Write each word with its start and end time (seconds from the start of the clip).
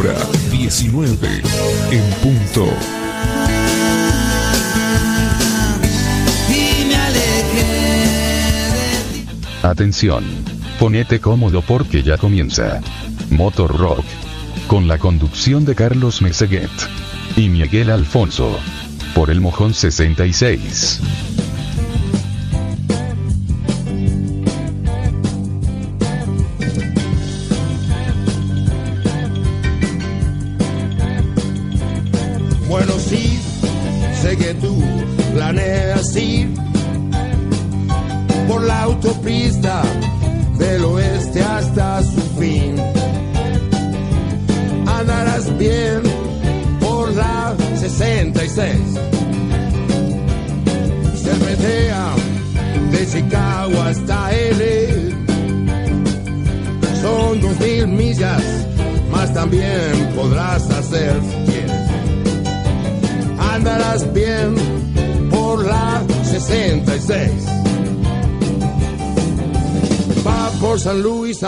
hora 0.00 0.16
19 0.50 1.42
en 1.90 2.02
punto. 2.22 2.66
Atención. 9.62 10.24
Ponete 10.78 11.20
cómodo 11.20 11.60
porque 11.60 12.02
ya 12.02 12.16
comienza. 12.16 12.80
Motor 13.30 13.76
Rock. 13.76 14.04
Con 14.68 14.88
la 14.88 14.96
conducción 14.96 15.66
de 15.66 15.74
Carlos 15.74 16.22
Meseguet. 16.22 16.70
Y 17.36 17.50
Miguel 17.50 17.90
Alfonso. 17.90 18.58
Por 19.14 19.30
el 19.30 19.42
Mojón 19.42 19.74
66. 19.74 21.00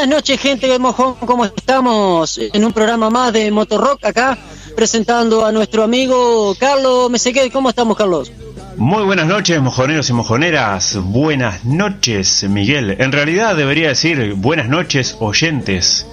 Buenas 0.00 0.16
noches, 0.16 0.40
gente 0.40 0.66
de 0.66 0.78
Mojón. 0.78 1.16
¿Cómo 1.26 1.44
estamos? 1.44 2.38
En 2.54 2.64
un 2.64 2.72
programa 2.72 3.10
más 3.10 3.34
de 3.34 3.50
Motorrock 3.50 4.02
acá, 4.06 4.38
presentando 4.74 5.44
a 5.44 5.52
nuestro 5.52 5.82
amigo 5.82 6.54
Carlos 6.58 7.10
Meseguet. 7.10 7.52
¿Cómo 7.52 7.68
estamos, 7.68 7.98
Carlos? 7.98 8.32
Muy 8.78 9.02
buenas 9.02 9.26
noches, 9.26 9.60
mojoneros 9.60 10.08
y 10.08 10.14
mojoneras. 10.14 10.96
Buenas 11.02 11.66
noches, 11.66 12.44
Miguel. 12.48 12.96
En 12.98 13.12
realidad 13.12 13.54
debería 13.56 13.88
decir 13.88 14.32
buenas 14.36 14.70
noches, 14.70 15.18
oyentes, 15.20 16.06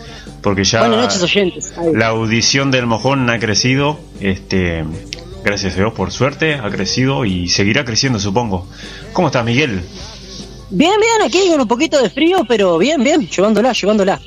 porque 0.44 0.66
ya 0.66 0.80
Buenas 0.80 1.00
noches, 1.04 1.24
oyentes. 1.24 1.74
Ahí. 1.78 1.94
la 1.94 2.08
audición 2.08 2.72
del 2.72 2.88
mojón 2.88 3.30
ha 3.30 3.40
crecido. 3.40 4.02
Este, 4.20 4.84
gracias 5.46 5.76
a 5.76 5.78
Dios, 5.78 5.94
por 5.94 6.12
suerte, 6.12 6.56
ha 6.56 6.70
crecido 6.70 7.24
y 7.24 7.48
seguirá 7.48 7.86
creciendo, 7.86 8.20
supongo. 8.20 8.68
¿Cómo 9.14 9.30
estás, 9.30 9.46
Miguel? 9.46 9.82
Bien, 10.70 10.94
bien, 11.00 11.22
aquí 11.26 11.50
con 11.50 11.62
un 11.62 11.68
poquito 11.68 12.02
de 12.02 12.10
frío, 12.10 12.44
pero 12.48 12.78
bien, 12.78 13.04
bien, 13.04 13.28
llevándola, 13.28 13.72
llevándola. 13.74 14.20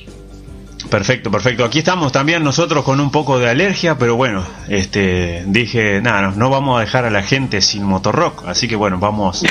Perfecto, 0.88 1.30
perfecto. 1.30 1.64
Aquí 1.64 1.78
estamos 1.78 2.10
también 2.10 2.42
nosotros 2.42 2.84
con 2.84 2.98
un 2.98 3.12
poco 3.12 3.38
de 3.38 3.48
alergia, 3.48 3.96
pero 3.96 4.16
bueno, 4.16 4.44
este, 4.68 5.44
dije, 5.46 6.00
nada, 6.02 6.22
no, 6.22 6.32
no 6.32 6.50
vamos 6.50 6.78
a 6.78 6.80
dejar 6.80 7.04
a 7.04 7.10
la 7.10 7.22
gente 7.22 7.60
sin 7.60 7.84
motorrock, 7.84 8.48
así 8.48 8.66
que 8.66 8.74
bueno, 8.74 8.98
vamos. 8.98 9.44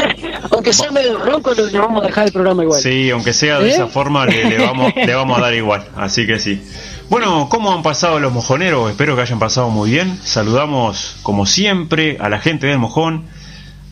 Aunque 0.50 0.72
sea 0.72 0.90
medio 0.90 1.18
ronco, 1.18 1.52
le 1.52 1.78
vamos 1.78 2.02
a 2.02 2.06
dejar 2.06 2.26
el 2.26 2.32
programa 2.32 2.62
igual. 2.62 2.80
Sí, 2.80 3.10
aunque 3.10 3.32
sea 3.32 3.58
de 3.58 3.68
¿Eh? 3.68 3.72
esa 3.72 3.88
forma, 3.88 4.24
le, 4.26 4.44
le 4.44 4.58
vamos, 4.58 4.92
le 4.94 5.14
vamos 5.14 5.38
a 5.38 5.40
dar 5.42 5.54
igual. 5.54 5.84
Así 5.96 6.26
que 6.26 6.38
sí. 6.38 6.62
Bueno, 7.10 7.48
¿cómo 7.50 7.72
han 7.72 7.82
pasado 7.82 8.18
los 8.20 8.32
mojoneros? 8.32 8.90
Espero 8.90 9.16
que 9.16 9.22
hayan 9.22 9.38
pasado 9.38 9.70
muy 9.70 9.90
bien. 9.90 10.18
Saludamos, 10.24 11.18
como 11.22 11.46
siempre, 11.46 12.16
a 12.20 12.28
la 12.28 12.38
gente 12.38 12.68
del 12.68 12.78
mojón, 12.78 13.26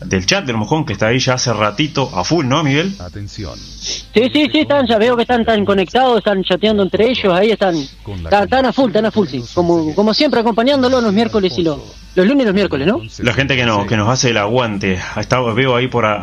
del 0.07 0.25
chat 0.25 0.45
del 0.45 0.57
mojón, 0.57 0.85
que 0.85 0.93
está 0.93 1.07
ahí 1.07 1.19
ya 1.19 1.33
hace 1.33 1.51
ratito 1.53 2.09
a 2.15 2.23
full, 2.23 2.45
¿no, 2.45 2.63
Miguel? 2.63 2.95
Atención. 2.99 3.57
Sí, 3.57 4.29
sí, 4.33 4.47
sí, 4.51 4.59
están, 4.59 4.87
ya 4.87 4.97
veo 4.97 5.15
que 5.15 5.23
están 5.23 5.43
tan 5.45 5.63
conectados, 5.65 6.17
están 6.19 6.43
chateando 6.43 6.83
entre 6.83 7.09
ellos, 7.09 7.33
ahí 7.33 7.51
están, 7.51 7.75
están, 7.75 8.43
están 8.43 8.65
a 8.65 8.73
full, 8.73 8.87
están 8.89 9.05
a 9.05 9.11
full, 9.11 9.27
sí. 9.27 9.43
Como, 9.53 9.93
como 9.93 10.13
siempre, 10.13 10.39
acompañándolo 10.39 11.01
los 11.01 11.13
miércoles 11.13 11.53
y 11.57 11.63
los, 11.63 11.79
los 12.15 12.25
lunes 12.25 12.43
y 12.43 12.45
los 12.45 12.53
miércoles, 12.55 12.87
¿no? 12.87 13.01
La 13.19 13.33
gente 13.33 13.55
que, 13.55 13.65
no, 13.65 13.85
que 13.85 13.97
nos 13.97 14.09
hace 14.09 14.29
el 14.29 14.37
aguante. 14.37 14.99
Está, 15.17 15.41
veo 15.41 15.75
ahí 15.75 15.87
por 15.87 16.05
a, 16.05 16.15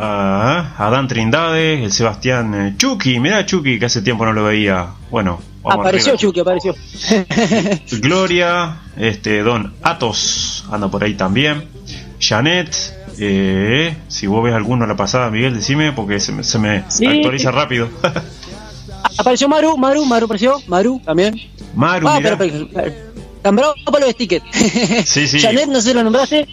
a- 0.61 0.87
a 0.87 0.91
Dan 0.91 1.07
Trindade, 1.09 1.85
el 1.85 1.93
Sebastián 1.93 2.55
eh, 2.55 2.75
Chucky. 2.79 3.21
Mirá 3.21 3.45
Chucky, 3.47 3.79
que 3.79 3.87
hace 3.87 4.03
tiempo 4.03 4.25
no 4.25 4.33
lo 4.33 4.45
veía. 4.45 4.87
Bueno, 5.11 5.41
vamos 5.63 5.81
Apareció. 5.85 6.17
Chucky, 6.17 6.41
apareció. 6.41 6.75
Gloria, 8.01 8.77
este 8.97 9.43
Don 9.43 9.75
Atos 9.83 10.65
anda 10.71 10.89
por 10.89 11.05
ahí 11.05 11.15
también. 11.15 11.65
Janet, 12.21 12.75
eh, 13.19 13.97
si 14.09 14.27
vos 14.27 14.43
ves 14.45 14.55
alguno 14.55 14.85
a 14.85 14.89
la 14.89 14.97
pasada, 14.97 15.31
Miguel, 15.31 15.55
decime 15.55 15.93
porque 15.93 16.21
se 16.21 16.33
me, 16.33 16.43
se 16.45 16.59
me 16.59 16.85
Sí. 16.89 17.07
actualiza 17.07 17.51
rápido. 17.51 17.89
Apareció 19.19 19.49
Maru, 19.49 19.77
Maru, 19.77 20.05
Maru 20.05 20.25
apareció, 20.27 20.61
Maru 20.69 21.01
también. 21.05 21.35
Maru, 21.75 22.09
Ah, 22.09 22.19
mirá. 22.19 22.37
pero, 22.39 22.69
pero, 22.73 22.93
pero, 23.43 23.75
para 23.91 24.07
los 24.07 24.15
stickers. 24.15 24.45
Sí, 25.07 25.27
sí. 25.27 25.41
Janet, 25.41 25.67
no 25.69 25.81
sé 25.81 25.89
si 25.91 25.95
lo 25.95 26.03
nombraste. 26.05 26.47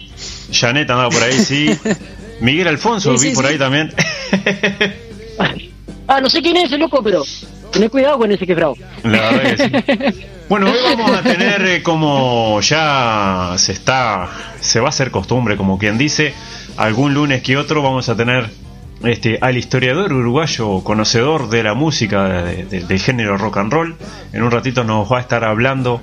Janet 0.52 0.90
andaba 0.90 1.08
por 1.10 1.22
ahí, 1.22 1.38
sí. 1.38 1.70
Miguel 2.40 2.68
Alfonso, 2.68 3.16
Sí, 3.18 3.24
vi 3.26 3.30
sí, 3.30 3.34
por 3.36 3.46
ahí 3.46 3.58
también. 3.58 3.92
Ah, 6.08 6.20
no 6.20 6.28
sé 6.28 6.42
quién 6.42 6.56
es 6.56 6.64
ese 6.64 6.78
loco, 6.78 7.02
pero 7.02 7.22
tened 7.72 7.90
cuidado 7.90 8.18
con 8.18 8.32
ese 8.32 8.44
que 8.46 8.52
es 8.52 8.56
bravo. 8.56 8.76
La 9.04 9.30
verdad 9.30 9.56
que 9.96 10.12
sí. 10.12 10.26
Bueno, 10.50 10.66
hoy 10.66 10.76
vamos 10.98 11.12
a 11.16 11.22
tener 11.22 11.62
eh, 11.64 11.82
como 11.82 12.60
ya 12.60 13.54
se 13.56 13.72
está, 13.72 14.28
se 14.60 14.80
va 14.80 14.86
a 14.86 14.88
hacer 14.90 15.10
costumbre, 15.10 15.56
como 15.56 15.78
quien 15.78 15.96
dice, 15.96 16.34
algún 16.76 17.14
lunes 17.14 17.42
que 17.42 17.56
otro 17.56 17.80
vamos 17.82 18.08
a 18.10 18.16
tener 18.16 18.50
este 19.02 19.38
al 19.40 19.56
historiador 19.56 20.12
uruguayo 20.12 20.84
conocedor 20.84 21.48
de 21.48 21.62
la 21.62 21.72
música 21.74 22.24
de- 22.42 22.64
de- 22.66 22.80
del 22.80 22.98
género 23.00 23.38
rock 23.38 23.56
and 23.58 23.72
roll. 23.72 23.96
En 24.32 24.42
un 24.42 24.50
ratito 24.50 24.84
nos 24.84 25.10
va 25.10 25.18
a 25.18 25.20
estar 25.20 25.44
hablando 25.44 26.02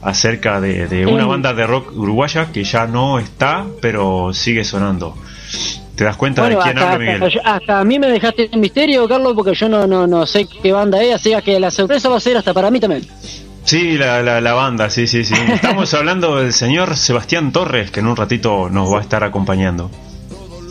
acerca 0.00 0.60
de, 0.60 0.86
de 0.88 1.04
una 1.06 1.26
banda 1.26 1.52
de 1.52 1.66
rock 1.66 1.92
uruguaya 1.94 2.50
que 2.52 2.64
ya 2.64 2.86
no 2.86 3.18
está, 3.18 3.66
pero 3.80 4.32
sigue 4.32 4.64
sonando. 4.64 5.14
¿Te 5.94 6.04
das 6.04 6.16
cuenta 6.16 6.40
Bueno, 6.42 6.56
de 6.58 6.62
quién 6.64 6.78
hasta, 6.78 6.92
habla, 6.92 7.04
Miguel? 7.04 7.22
hasta, 7.36 7.54
hasta 7.56 7.80
a 7.80 7.84
mí 7.84 7.98
me 7.98 8.06
dejaste 8.08 8.48
en 8.50 8.60
misterio, 8.60 9.06
Carlos, 9.06 9.34
porque 9.36 9.54
yo 9.54 9.68
no, 9.68 9.86
no, 9.86 10.06
no 10.06 10.24
sé 10.26 10.46
qué 10.46 10.72
banda 10.72 11.02
es, 11.02 11.16
así 11.16 11.34
que 11.44 11.60
la 11.60 11.70
sorpresa 11.70 12.08
va 12.08 12.16
a 12.16 12.20
ser 12.20 12.36
hasta 12.38 12.54
para 12.54 12.70
mí 12.70 12.80
también. 12.80 13.02
Sí, 13.72 13.96
la, 13.96 14.22
la, 14.22 14.38
la 14.42 14.52
banda, 14.52 14.90
sí, 14.90 15.06
sí, 15.06 15.24
sí. 15.24 15.32
Estamos 15.50 15.94
hablando 15.94 16.36
del 16.36 16.52
señor 16.52 16.94
Sebastián 16.94 17.52
Torres, 17.52 17.90
que 17.90 18.00
en 18.00 18.06
un 18.06 18.16
ratito 18.16 18.68
nos 18.68 18.92
va 18.92 18.98
a 18.98 19.00
estar 19.00 19.24
acompañando. 19.24 19.90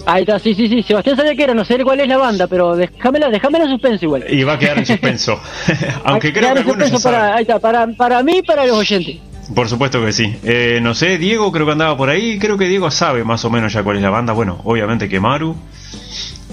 Ahí 0.06 0.22
está, 0.22 0.38
sí, 0.38 0.54
sí, 0.54 0.68
sí. 0.68 0.84
Sebastián 0.84 1.18
sabía 1.18 1.34
que 1.36 1.44
era, 1.46 1.56
no 1.56 1.66
sé 1.66 1.84
cuál 1.84 2.00
es 2.00 2.08
la 2.08 2.18
banda, 2.18 2.46
pero 2.46 2.76
déjamela, 2.76 3.30
déjamela 3.30 3.64
en 3.64 3.72
suspenso 3.72 4.06
igual. 4.06 4.26
Y 4.32 4.44
va 4.44 4.54
a 4.54 4.60
quedar 4.60 4.78
en 4.78 4.86
suspenso. 4.86 5.40
Aunque 6.06 6.28
Va 6.28 6.34
creo 6.34 6.34
quedar 6.34 6.54
que 6.54 6.60
algunos 6.60 6.78
ya 6.92 6.94
suspenso 6.96 7.04
para, 7.10 7.18
saben. 7.22 7.34
ahí 7.38 7.42
está, 7.42 7.58
para, 7.60 7.88
para 7.88 8.22
mí 8.22 8.38
y 8.38 8.42
para 8.44 8.68
los 8.68 8.78
oyentes. 8.78 9.18
Por 9.56 9.68
supuesto 9.68 10.00
que 10.06 10.12
sí. 10.12 10.36
Eh, 10.44 10.78
no 10.84 10.94
sé, 10.94 11.18
Diego 11.18 11.52
creo 11.52 11.66
que 11.66 11.72
andaba 11.72 11.98
por 11.98 12.10
ahí. 12.12 12.38
Creo 12.38 12.56
que 12.56 12.66
Diego 12.68 12.92
sabe 12.92 13.24
más 13.24 13.44
o 13.46 13.50
menos 13.50 13.74
ya 13.74 13.82
cuál 13.82 13.98
es 13.98 14.04
la 14.04 14.12
banda. 14.12 14.34
Bueno, 14.34 14.62
obviamente 14.64 15.10
que 15.10 15.20
Maru. 15.20 15.56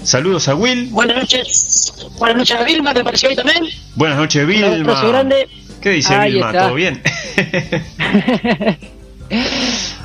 Saludos 0.01 0.47
a 0.47 0.55
Will. 0.55 0.89
Buenas 0.89 1.17
noches. 1.17 1.93
Buenas 2.17 2.37
noches 2.37 2.57
a 2.59 2.63
Vilma, 2.63 2.91
que 2.91 3.01
apareció 3.01 3.29
ahí 3.29 3.35
también. 3.35 3.65
Buenas 3.93 4.17
noches, 4.17 4.43
Un 4.47 4.63
abrazo 4.63 5.01
Vilma. 5.03 5.07
grande. 5.09 5.47
¿Qué 5.81 5.89
dice 5.91 6.13
Ahí 6.13 6.33
Vilma? 6.33 6.47
está. 6.47 6.61
¿Todo 6.63 6.75
bien? 6.75 7.01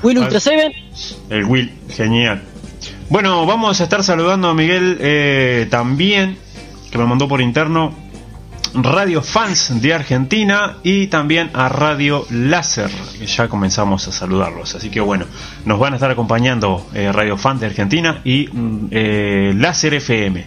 Will 0.03 0.19
Ultra 0.19 0.41
Seven. 0.41 0.73
El 1.31 1.45
Will, 1.45 1.73
genial. 1.91 2.43
Bueno, 3.09 3.47
vamos 3.47 3.81
a 3.81 3.85
estar 3.85 4.03
saludando 4.03 4.49
a 4.49 4.55
Miguel 4.55 4.99
eh, 5.01 5.67
también, 5.71 6.37
que 6.91 6.99
me 6.99 7.05
mandó 7.07 7.27
por 7.29 7.41
interno, 7.41 7.95
Radio 8.75 9.23
Fans 9.23 9.81
de 9.81 9.95
Argentina 9.95 10.79
y 10.83 11.07
también 11.07 11.51
a 11.55 11.69
Radio 11.69 12.27
Láser, 12.31 12.91
que 13.19 13.27
ya 13.27 13.49
comenzamos 13.49 14.07
a 14.09 14.13
saludarlos. 14.13 14.75
Así 14.75 14.91
que 14.91 15.01
bueno, 15.01 15.27
nos 15.65 15.79
van 15.79 15.93
a 15.93 15.97
estar 15.97 16.11
acompañando 16.11 16.87
eh, 16.93 17.11
Radio 17.13 17.37
Fans 17.37 17.61
de 17.61 17.67
Argentina 17.67 18.21
y 18.25 18.49
mm, 18.53 18.89
eh, 18.91 19.53
Láser 19.57 19.95
FM. 19.95 20.45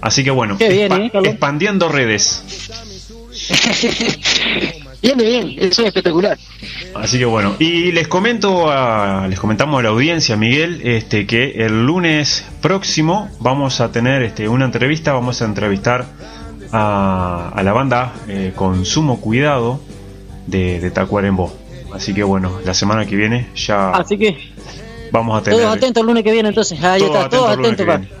Así 0.00 0.24
que 0.24 0.30
bueno, 0.32 0.58
Qué 0.58 0.68
bien, 0.70 0.90
expa- 0.90 1.24
¿eh, 1.24 1.30
expandiendo 1.30 1.88
redes. 1.88 2.42
Bien, 5.02 5.18
bien, 5.18 5.56
eso 5.58 5.82
es 5.82 5.88
espectacular. 5.88 6.38
Así 6.94 7.18
que 7.18 7.24
bueno, 7.24 7.56
y 7.58 7.90
les 7.90 8.06
comento, 8.06 8.70
a- 8.70 9.26
les 9.28 9.40
comentamos 9.40 9.80
a 9.80 9.82
la 9.82 9.88
audiencia, 9.88 10.36
Miguel, 10.36 10.80
este 10.84 11.26
que 11.26 11.64
el 11.66 11.84
lunes 11.86 12.44
próximo 12.60 13.28
vamos 13.40 13.80
a 13.80 13.90
tener 13.90 14.22
este, 14.22 14.48
una 14.48 14.64
entrevista, 14.64 15.12
vamos 15.12 15.42
a 15.42 15.46
entrevistar 15.46 16.06
a, 16.70 17.50
a 17.52 17.62
la 17.64 17.72
banda 17.72 18.12
eh, 18.28 18.52
con 18.54 18.84
sumo 18.84 19.20
cuidado 19.20 19.80
de, 20.46 20.78
de 20.78 20.90
Tacuarembó. 20.92 21.52
Así 21.92 22.14
que 22.14 22.22
bueno, 22.22 22.60
la 22.64 22.72
semana 22.72 23.04
que 23.04 23.16
viene 23.16 23.48
ya 23.56 23.90
Así 23.90 24.16
que 24.16 24.52
vamos 25.10 25.36
a 25.40 25.42
tener 25.42 25.58
todos 25.58 25.76
atentos 25.76 26.00
el 26.00 26.06
lunes 26.06 26.22
que 26.22 26.30
viene, 26.32 26.48
entonces. 26.50 26.80
Ahí 26.80 27.00
todos 27.00 27.16
está, 27.16 27.28
todos 27.28 27.50
atentos 27.50 27.86
lunes 27.86 28.00
atentos, 28.00 28.18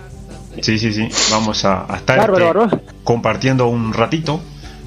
pa. 0.56 0.62
Sí, 0.62 0.78
sí, 0.80 0.92
sí, 0.92 1.08
vamos 1.30 1.64
a, 1.64 1.86
a 1.90 1.96
estar 1.98 2.18
Bárbaro, 2.18 2.44
este, 2.44 2.58
bárbaro. 2.58 2.82
compartiendo 3.04 3.68
un 3.68 3.92
ratito 3.94 4.40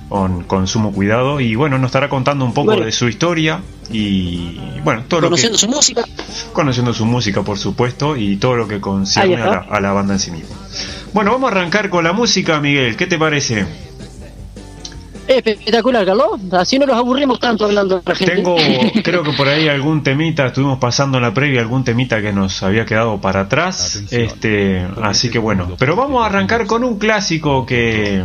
con, 0.10 0.44
con 0.44 0.68
sumo 0.68 0.92
cuidado 0.92 1.40
y 1.40 1.56
bueno, 1.56 1.78
nos 1.78 1.88
estará 1.90 2.10
contando 2.10 2.46
un 2.46 2.54
poco 2.54 2.68
Bueno. 2.68 2.86
de 2.86 2.92
su 2.92 3.08
historia 3.08 3.62
y 3.92 4.60
bueno, 4.84 5.04
todo 5.08 5.22
lo 5.22 5.28
que 5.28 5.30
Conociendo 5.32 5.58
su 5.58 5.68
música. 5.68 6.04
conociendo 6.54 6.94
su 6.94 7.06
música, 7.06 7.42
por 7.44 7.58
supuesto, 7.58 8.16
y 8.16 8.38
todo 8.38 8.56
lo 8.56 8.68
que 8.68 8.80
concierne 8.80 9.36
a 9.42 9.46
la, 9.48 9.58
a 9.70 9.80
la 9.80 9.92
banda 9.94 10.14
en 10.14 10.20
sí 10.20 10.32
misma. 10.32 10.56
Bueno, 11.14 11.32
vamos 11.32 11.50
a 11.50 11.56
arrancar 11.56 11.90
con 11.90 12.04
la 12.04 12.14
música, 12.14 12.60
Miguel. 12.60 12.96
¿Qué 12.98 13.08
te 13.08 13.18
parece? 13.18 13.66
Espectacular, 15.28 16.06
Carlos. 16.06 16.40
Así 16.52 16.78
no 16.78 16.86
los 16.86 16.96
aburrimos 16.96 17.40
tanto 17.40 17.66
hablando 17.66 17.96
de 17.98 18.04
la 18.06 18.16
gente. 18.16 18.36
Tengo, 18.36 18.56
creo 19.04 19.24
que 19.24 19.32
por 19.32 19.48
ahí 19.48 19.68
algún 19.68 20.04
temita, 20.04 20.46
estuvimos 20.48 20.78
pasando 20.78 21.18
en 21.18 21.24
la 21.24 21.34
previa 21.34 21.62
algún 21.62 21.84
temita 21.84 22.22
que 22.22 22.32
nos 22.32 22.62
había 22.62 22.86
quedado 22.86 23.20
para 23.20 23.42
atrás. 23.42 23.96
Atención. 23.96 24.22
Este, 24.22 24.88
así 25.02 25.30
que 25.32 25.40
bueno, 25.40 25.76
pero 25.80 25.96
vamos 25.96 26.22
a 26.24 26.28
arrancar 26.28 26.68
con 26.68 26.84
un 26.84 27.00
clásico 27.00 27.66
que, 27.66 28.22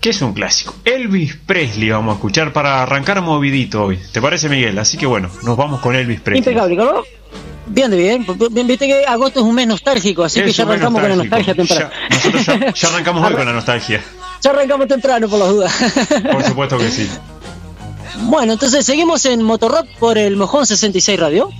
Que 0.00 0.10
es 0.10 0.22
un 0.22 0.32
clásico. 0.32 0.74
Elvis 0.84 1.36
Presley 1.46 1.90
vamos 1.90 2.12
a 2.12 2.14
escuchar 2.16 2.52
para 2.52 2.82
arrancar 2.82 3.20
movidito 3.22 3.84
hoy. 3.84 3.98
¿Te 4.12 4.20
parece, 4.22 4.48
Miguel? 4.48 4.78
Así 4.78 4.96
que 4.96 5.06
bueno, 5.06 5.30
nos 5.42 5.56
vamos 5.56 5.80
con 5.80 5.94
Elvis 5.94 6.20
Presley. 6.20 6.38
Impecable, 6.38 6.76
Carlos. 6.76 7.06
Bien 7.66 7.90
bien. 7.90 8.26
Bien, 8.50 8.66
Viste 8.66 8.86
que 8.86 9.04
agosto 9.06 9.40
es 9.40 9.46
un 9.46 9.54
mes 9.54 9.66
nostálgico, 9.66 10.24
así 10.24 10.42
que 10.42 10.52
ya 10.52 10.64
arrancamos 10.64 11.00
con 11.00 11.10
la 11.10 11.16
nostalgia 11.16 11.54
temprano. 11.54 11.90
Ya- 11.90 12.08
nosotros 12.16 12.46
ya, 12.46 12.72
ya 12.74 12.88
arrancamos 12.88 13.26
hoy 13.28 13.34
con 13.36 13.46
la 13.46 13.52
nostalgia. 13.52 14.04
Ya 14.42 14.50
arrancamos 14.50 14.86
temprano 14.88 15.28
por 15.28 15.38
las 15.38 15.48
dudas. 15.48 15.72
Por 16.30 16.44
supuesto 16.44 16.78
que 16.78 16.90
sí. 16.90 17.08
bueno, 18.24 18.52
entonces 18.52 18.84
seguimos 18.84 19.24
en 19.24 19.42
Motorrock 19.42 19.86
por 19.98 20.18
el 20.18 20.36
Mojón 20.36 20.66
66 20.66 21.18
Radio. 21.18 21.50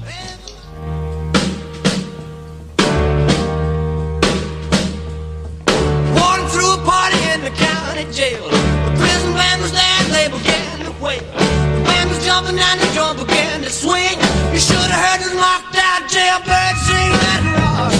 Wail. 11.05 11.21
The 11.21 11.83
band 11.85 12.09
was 12.09 12.25
jumping 12.25 12.56
and 12.59 12.79
the 12.81 12.89
drum 12.97 13.17
began 13.21 13.61
to 13.61 13.71
swing. 13.71 14.17
You 14.56 14.61
should 14.61 14.89
have 14.89 15.03
heard 15.05 15.21
the 15.21 15.37
knocked 15.37 15.77
out 15.77 16.09
jailbird 16.09 16.75
sing 16.89 17.11
let 17.21 17.41
it 17.45 17.55
rock. 17.61 17.93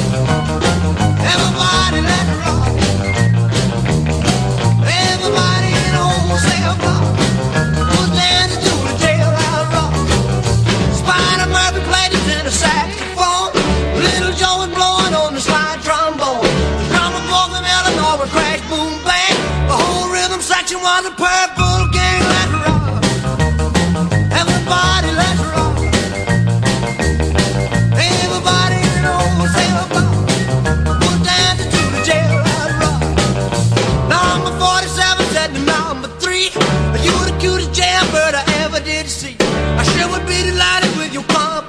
Everybody 1.21 2.01
let 2.01 2.25
it 2.33 2.39
rock. 2.41 2.73
Everybody 4.89 5.71
in 5.85 5.91
the 5.93 6.01
whole 6.01 6.41
cell 6.49 6.75
block 6.81 7.05
was 8.01 8.11
dancing 8.17 8.56
to 8.56 8.59
do 8.65 8.75
the 8.89 8.95
jailhouse 9.05 9.69
rock. 9.77 9.93
Spider 10.97 11.49
Murphy 11.53 11.81
played 11.85 12.11
his 12.17 12.25
tenor 12.25 12.56
saxophone. 12.65 13.53
Little 14.01 14.33
Joe 14.41 14.65
was 14.65 14.73
blowing 14.73 15.12
on 15.12 15.37
the 15.37 15.43
slide 15.45 15.79
trombone. 15.85 16.41
The 16.81 16.85
drummer 16.89 17.23
boy 17.29 17.47
from 17.53 17.65
Illinois 17.69 18.17
would 18.25 18.33
crash, 18.33 18.65
boom, 18.73 18.97
bang. 19.05 19.37
The 19.69 19.77
whole 19.77 20.09
rhythm 20.09 20.41
section 20.41 20.81
was 20.81 21.05
a 21.05 21.12
purple 21.12 21.44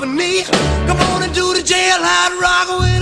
company 0.06 0.44
Come 0.88 1.00
on 1.12 1.24
and 1.24 1.34
do 1.34 1.54
the 1.54 1.62
jailhouse 1.62 2.40
rock 2.40 2.80
with 2.80 2.95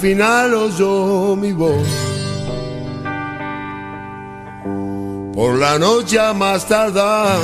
final 0.00 0.54
oyó 0.54 1.36
mi 1.36 1.52
voz. 1.52 1.86
Por 5.34 5.58
la 5.58 5.78
noche 5.78 6.18
a 6.18 6.32
más 6.32 6.66
tardar, 6.66 7.38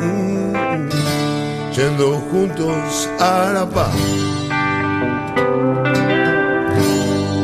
mm, 0.00 0.88
yendo 1.76 2.14
juntos 2.30 3.08
a 3.20 3.50
la 3.52 3.68
paz. 3.68 3.94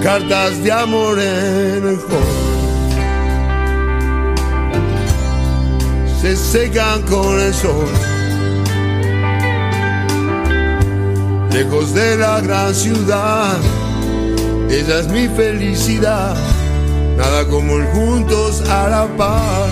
Cartas 0.02 0.62
de 0.62 0.72
amor 0.72 1.18
en 1.18 1.86
el 1.86 1.98
hall. 2.08 2.48
Se 6.22 6.34
secan 6.34 7.02
con 7.02 7.38
el 7.40 7.52
sol. 7.52 8.07
Lejos 11.52 11.94
de 11.94 12.16
la 12.16 12.40
gran 12.40 12.74
ciudad, 12.74 13.56
ella 14.70 15.00
es 15.00 15.08
mi 15.08 15.28
felicidad. 15.28 16.36
Nada 17.16 17.46
como 17.48 17.78
el 17.78 17.86
juntos 17.86 18.62
a 18.68 18.88
la 18.88 19.06
par. 19.16 19.68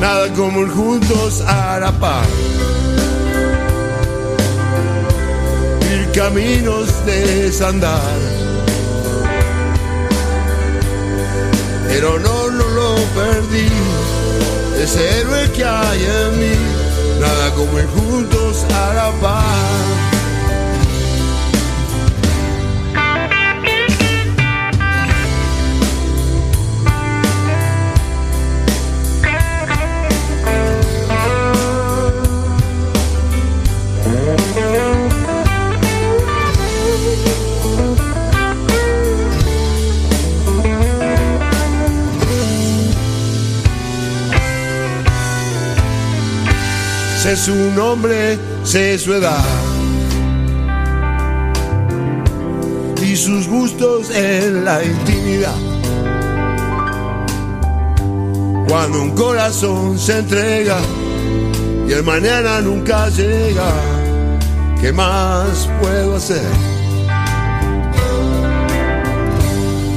Nada 0.00 0.28
como 0.34 0.60
el 0.60 0.70
juntos 0.70 1.42
a 1.46 1.78
la 1.80 1.92
par. 1.92 2.26
Ir 5.90 6.10
caminos 6.12 7.06
de 7.06 7.44
desandar. 7.44 8.18
Pero 11.88 12.18
no, 12.18 12.50
no 12.50 12.68
lo 12.68 12.94
perdí. 13.14 13.68
Ese 14.82 15.20
héroe 15.20 15.50
que 15.52 15.64
hay 15.64 16.04
en 16.04 16.40
mí. 16.40 16.85
Nada 17.20 17.54
como 17.54 17.78
el 17.78 17.86
juntos 17.86 18.64
a 18.72 18.94
la 18.94 19.10
par. 19.20 20.05
Sé 47.26 47.36
su 47.36 47.72
nombre, 47.72 48.38
sé 48.62 48.96
su 49.00 49.12
edad 49.12 49.44
y 53.02 53.16
sus 53.16 53.48
gustos 53.48 54.10
en 54.10 54.64
la 54.64 54.84
intimidad. 54.84 55.56
Cuando 58.68 59.02
un 59.02 59.10
corazón 59.16 59.98
se 59.98 60.18
entrega 60.18 60.78
y 61.88 61.92
el 61.94 62.04
mañana 62.04 62.60
nunca 62.60 63.08
llega, 63.08 63.72
¿qué 64.80 64.92
más 64.92 65.68
puedo 65.80 66.14
hacer? 66.14 66.48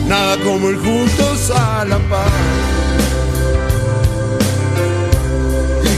Nada 0.08 0.36
como 0.44 0.70
el 0.70 0.78
juntos 0.78 1.52
a 1.52 1.86
la 1.86 2.00
paz. 2.10 2.49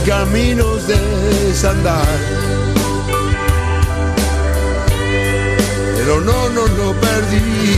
Caminos 0.06 0.86
de 0.86 0.98
desandar. 1.46 2.06
Pero 5.96 6.20
no, 6.20 6.48
no 6.50 6.66
lo 6.66 6.92
perdí, 7.00 7.76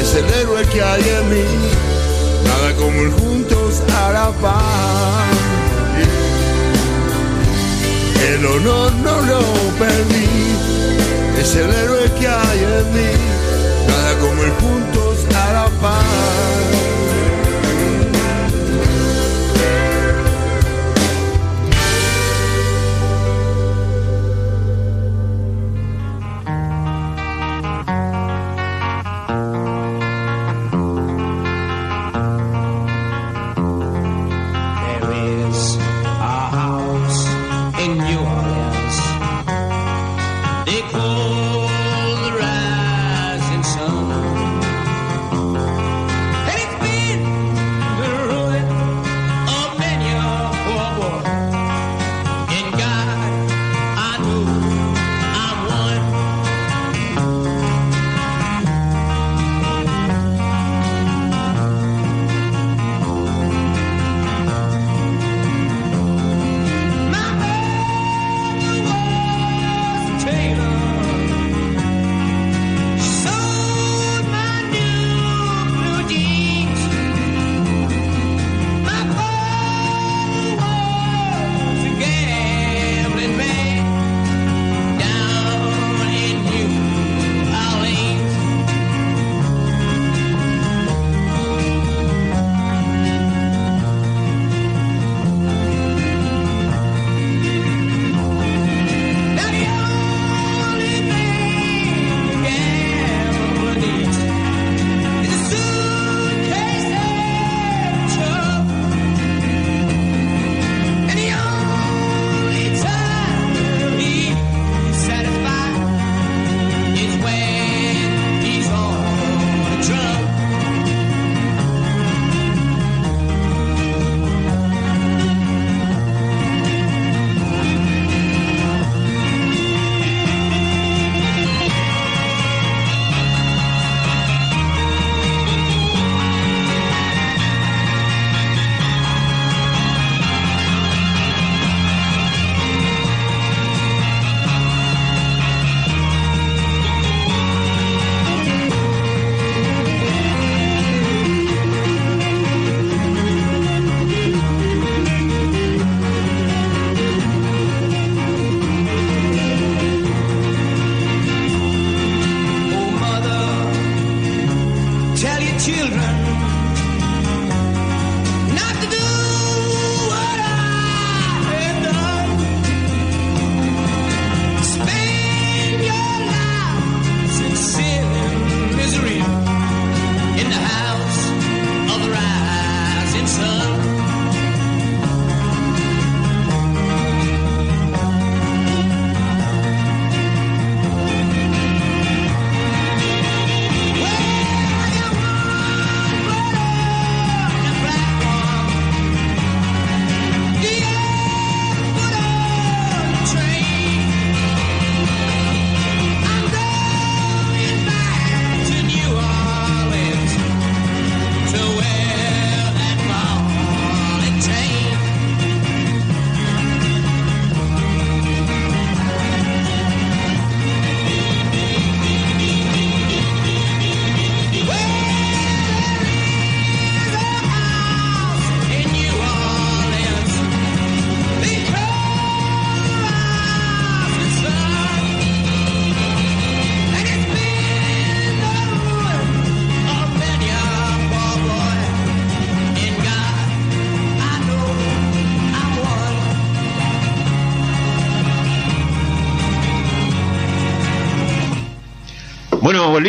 es 0.00 0.14
el 0.14 0.28
héroe 0.40 0.64
que 0.66 0.82
hay 0.82 1.02
en 1.02 1.30
mí, 1.30 1.44
nada 2.44 2.74
como 2.76 3.00
el 3.02 3.10
juntos 3.12 3.82
a 3.94 4.12
la 4.12 4.30
paz. 4.42 5.36
El 8.28 8.44
honor 8.44 8.92
no 8.92 9.20
lo 9.22 9.40
perdí, 9.78 10.28
es 11.40 11.54
el 11.54 11.70
héroe 11.70 12.10
que 12.18 12.28
hay 12.28 12.58
en 12.58 12.92
mí, 12.94 13.12
nada 13.88 14.18
como 14.18 14.42
el 14.42 14.50
juntos 14.52 14.95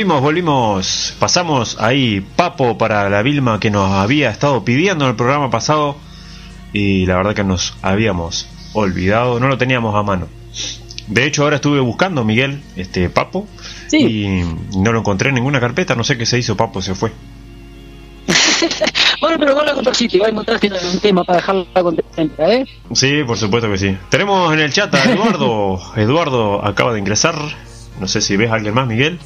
volvimos, 0.08 0.22
volvimos. 0.22 1.14
Pasamos 1.20 1.78
ahí 1.82 2.22
Papo 2.36 2.78
para 2.78 3.10
la 3.10 3.22
Vilma 3.22 3.60
que 3.60 3.70
nos 3.70 3.92
había 3.92 4.30
estado 4.30 4.64
pidiendo 4.64 5.04
en 5.06 5.12
el 5.12 5.16
programa 5.18 5.50
pasado. 5.50 5.98
Y 6.72 7.06
la 7.06 7.18
verdad 7.18 7.36
que 7.36 7.44
nos 7.44 7.76
habíamos 7.82 8.48
olvidado, 8.74 9.40
no 9.40 9.48
lo 9.50 9.58
teníamos 9.58 9.96
a 9.96 10.04
mano. 10.04 10.28
De 11.08 11.26
hecho, 11.26 11.44
ahora 11.44 11.58
estuve 11.58 11.80
buscando 11.82 12.24
Miguel, 12.24 12.62
este 12.76 13.10
Papo, 13.10 13.48
Sí. 13.88 13.98
y 13.98 14.78
no 14.78 14.92
lo 14.94 15.00
encontré 15.00 15.30
en 15.30 15.36
ninguna 15.36 15.60
carpeta. 15.60 15.96
No 15.96 16.04
sé 16.04 16.18
qué 16.18 16.26
se 16.26 16.38
hizo, 16.40 16.56
Papo 16.56 16.82
se 16.82 16.96
fue. 16.96 17.12
Bueno, 19.20 19.38
pero 19.40 19.60
a 19.60 19.70
encontrar 19.72 19.96
sitio, 19.96 20.22
va 20.22 20.28
a 20.28 20.30
encontrar 20.30 20.60
un 20.94 21.00
tema 21.00 21.24
para 21.24 21.38
dejarla 21.40 21.66
contenta, 21.74 22.54
¿eh? 22.54 22.68
Sí, 22.94 23.24
por 23.26 23.36
supuesto 23.36 23.68
que 23.72 23.78
sí. 23.80 23.98
Tenemos 24.10 24.54
en 24.54 24.60
el 24.60 24.72
chat 24.72 24.94
a 24.94 25.12
Eduardo. 25.12 25.82
Eduardo 25.96 26.64
acaba 26.64 26.94
de 26.94 27.00
ingresar. 27.00 27.36
No 28.00 28.08
sé 28.08 28.22
si 28.22 28.38
ves 28.38 28.52
a 28.52 28.54
alguien 28.54 28.76
más, 28.76 28.86
Miguel. 28.86 29.20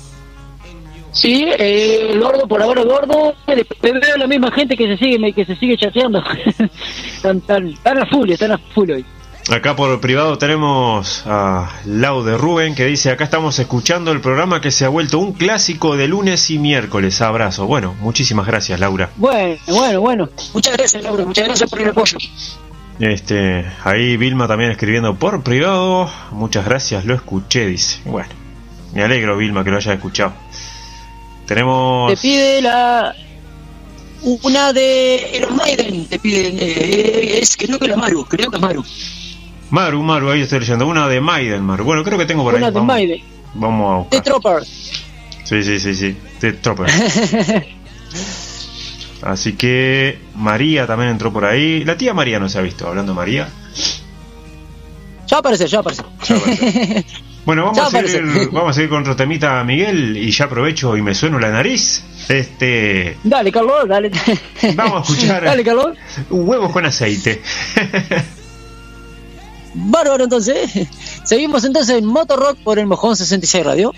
Sí, 1.12 1.46
eh, 1.58 2.12
Eduardo, 2.14 2.48
por 2.48 2.62
ahora 2.62 2.84
después 3.48 3.94
veo 3.94 4.18
la 4.18 4.28
misma 4.28 4.52
gente 4.52 4.78
que 4.78 4.88
se 4.88 4.98
sigue 4.98 5.34
que 5.34 5.46
se 5.46 5.56
sigue 5.58 5.78
chateando. 5.78 6.24
están, 7.16 7.38
están, 7.38 7.68
están 7.68 7.98
a 8.00 8.06
full, 8.06 8.30
están 8.30 8.52
a 8.52 8.58
full 8.58 8.92
hoy. 8.92 9.06
Acá 9.50 9.76
por 9.76 10.00
privado 10.00 10.38
tenemos 10.38 11.24
a 11.26 11.70
Lau 11.86 12.24
de 12.24 12.38
Rubén 12.38 12.76
que 12.76 12.86
dice, 12.86 13.10
acá 13.10 13.24
estamos 13.24 13.58
escuchando 13.60 14.12
el 14.12 14.22
programa 14.22 14.62
que 14.62 14.72
se 14.72 14.86
ha 14.86 14.90
vuelto 14.90 15.20
un 15.20 15.34
clásico 15.34 15.98
de 15.98 16.08
lunes 16.08 16.50
y 16.52 16.60
miércoles. 16.60 17.22
Abrazo. 17.22 17.66
Bueno, 17.66 17.96
muchísimas 18.00 18.46
gracias, 18.46 18.80
Laura. 18.80 19.10
Bueno, 19.18 19.58
bueno, 19.68 20.00
bueno. 20.00 20.30
Muchas 20.54 20.78
gracias, 20.78 21.04
Laura, 21.04 21.26
muchas 21.26 21.46
gracias 21.46 21.70
por 21.70 21.82
el 21.82 21.90
apoyo. 21.90 22.18
Este, 23.00 23.66
ahí 23.84 24.16
Vilma 24.16 24.48
también 24.48 24.72
escribiendo 24.72 25.16
por 25.16 25.44
privado. 25.44 26.10
Muchas 26.32 26.64
gracias, 26.64 27.04
lo 27.04 27.16
escuché, 27.16 27.66
dice. 27.66 28.00
Bueno, 28.06 28.30
me 28.94 29.04
alegro, 29.04 29.36
Vilma, 29.36 29.64
que 29.64 29.72
lo 29.72 29.78
hayas 29.78 29.96
escuchado. 29.96 30.34
Tenemos... 31.52 32.14
Te 32.14 32.16
pide 32.16 32.62
la... 32.62 33.14
Una 34.22 34.72
de 34.72 35.38
los 35.42 35.52
Maiden, 35.52 36.06
te 36.06 36.18
piden, 36.18 36.56
eh, 36.58 37.40
es 37.42 37.58
creo 37.58 37.78
que 37.78 37.90
la 37.90 37.98
Maru, 37.98 38.24
creo 38.24 38.50
que 38.50 38.56
es 38.56 38.62
Maru. 38.62 38.86
Maru, 39.70 40.02
Maru, 40.02 40.30
ahí 40.30 40.44
estoy 40.44 40.62
leyendo. 40.62 40.88
Una 40.88 41.10
de 41.10 41.20
Maiden, 41.20 41.62
Maru. 41.64 41.84
Bueno, 41.84 42.06
creo 42.06 42.18
que 42.18 42.26
tengo 42.26 42.44
por 42.44 42.54
ahí. 42.54 42.60
Una 42.60 42.68
de 42.68 42.76
Vamos, 42.76 42.88
Maiden, 42.88 43.22
vamos 43.54 43.92
a 43.92 43.98
buscar. 43.98 44.20
de 44.20 44.22
Tropper. 44.30 44.64
Sí, 45.44 45.62
sí, 45.62 45.80
sí, 45.82 45.94
sí. 45.94 46.16
The 46.40 46.54
Trooper. 46.54 46.90
Así 49.24 49.52
que 49.54 50.20
María 50.36 50.88
también 50.88 51.10
entró 51.10 51.34
por 51.34 51.44
ahí. 51.44 51.84
La 51.84 51.98
tía 51.98 52.14
María 52.14 52.40
no 52.40 52.48
se 52.48 52.60
ha 52.60 52.62
visto, 52.62 52.88
hablando 52.88 53.12
de 53.12 53.18
María. 53.18 53.50
ya 55.28 55.40
aparece, 55.40 55.68
ya 55.68 55.80
aparece. 55.80 56.04
Ya 56.24 56.38
aparece. 56.38 57.06
Bueno, 57.46 57.66
vamos 57.66 57.94
a, 57.94 58.08
seguir, 58.08 58.50
vamos 58.52 58.70
a 58.70 58.74
seguir 58.74 58.90
con 58.90 59.02
otro 59.02 59.16
temita, 59.16 59.64
Miguel, 59.64 60.16
y 60.18 60.32
ya 60.32 60.46
aprovecho 60.46 60.96
y 60.96 61.02
me 61.02 61.16
sueno 61.16 61.40
la 61.40 61.50
nariz. 61.50 62.04
Este, 62.30 63.18
Dale, 63.24 63.52
Carlos, 63.52 63.88
dale. 63.88 64.12
Vamos 64.76 65.10
a 65.10 65.12
escuchar. 65.12 65.44
Dale, 65.46 65.64
Carlos. 65.64 65.98
huevos 66.30 66.72
con 66.72 66.86
aceite. 66.86 67.42
Bárbaro, 69.74 70.24
entonces. 70.24 70.88
Seguimos 71.24 71.64
entonces 71.64 71.98
en 71.98 72.06
Motorrock 72.06 72.58
por 72.58 72.78
el 72.80 72.88
Mojón 72.88 73.16
66 73.16 73.66
Radio. 73.66 73.94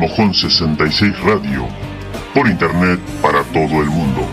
Mojón 0.00 0.32
66 0.32 1.20
Radio, 1.20 1.68
por 2.34 2.48
internet 2.48 2.98
para 3.20 3.42
todo 3.44 3.82
el 3.82 3.90
mundo. 3.90 4.26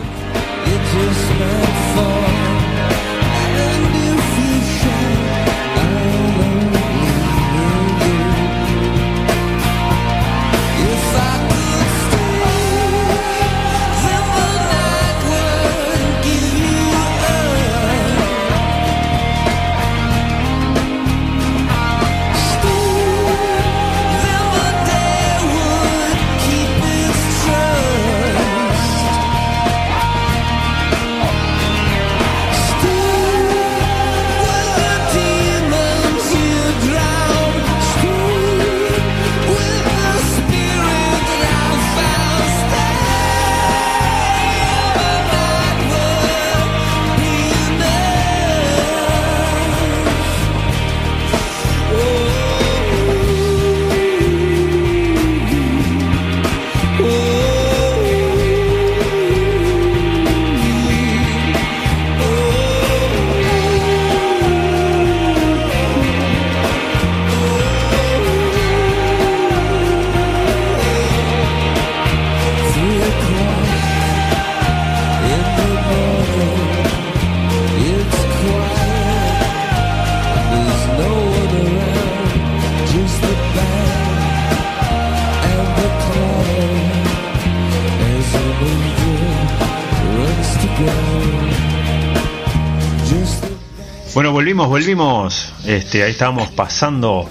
Volvimos, 94.47 94.69
volvimos. 94.69 95.53
Este, 95.65 96.03
ahí 96.03 96.11
estábamos 96.11 96.49
pasando 96.51 97.29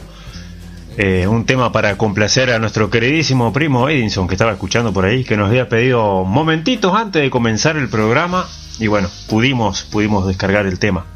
eh, 0.99 1.27
un 1.27 1.47
tema 1.47 1.73
para 1.73 1.97
complacer 1.97 2.51
a 2.51 2.59
nuestro 2.59 2.91
queridísimo 2.91 3.55
primo 3.55 3.89
Edinson 3.89 4.29
que 4.29 4.35
estaba 4.35 4.53
escuchando 4.53 4.93
por 4.93 5.07
ahí, 5.07 5.25
que 5.25 5.35
nos 5.35 5.49
había 5.49 5.67
pedido 5.67 6.25
momentitos 6.25 6.93
antes 6.95 7.23
de 7.23 7.31
comenzar 7.31 7.79
el 7.79 7.89
programa 7.89 8.47
y 8.79 8.89
bueno, 8.89 9.09
pudimos, 9.31 9.85
pudimos 9.85 10.27
descargar 10.27 10.67
el 10.67 10.79
tema. 10.79 11.07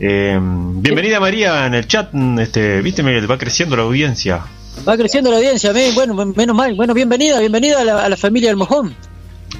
Eh, 0.00 0.38
bienvenida 0.38 1.18
María 1.18 1.64
en 1.64 1.72
el 1.72 1.86
chat, 1.86 2.14
este, 2.38 2.82
viste 2.82 3.02
Miguel, 3.02 3.30
va 3.30 3.38
creciendo 3.38 3.76
la 3.76 3.84
audiencia. 3.84 4.42
Va 4.86 4.98
creciendo 4.98 5.30
la 5.30 5.38
audiencia, 5.38 5.72
bueno, 5.94 6.14
menos 6.36 6.54
mal. 6.54 6.74
Bueno, 6.74 6.92
bienvenida, 6.92 7.40
bienvenida 7.40 7.80
a 7.80 7.84
la, 7.84 8.04
a 8.04 8.08
la 8.10 8.18
familia 8.18 8.50
del 8.50 8.58
mojón. 8.58 8.94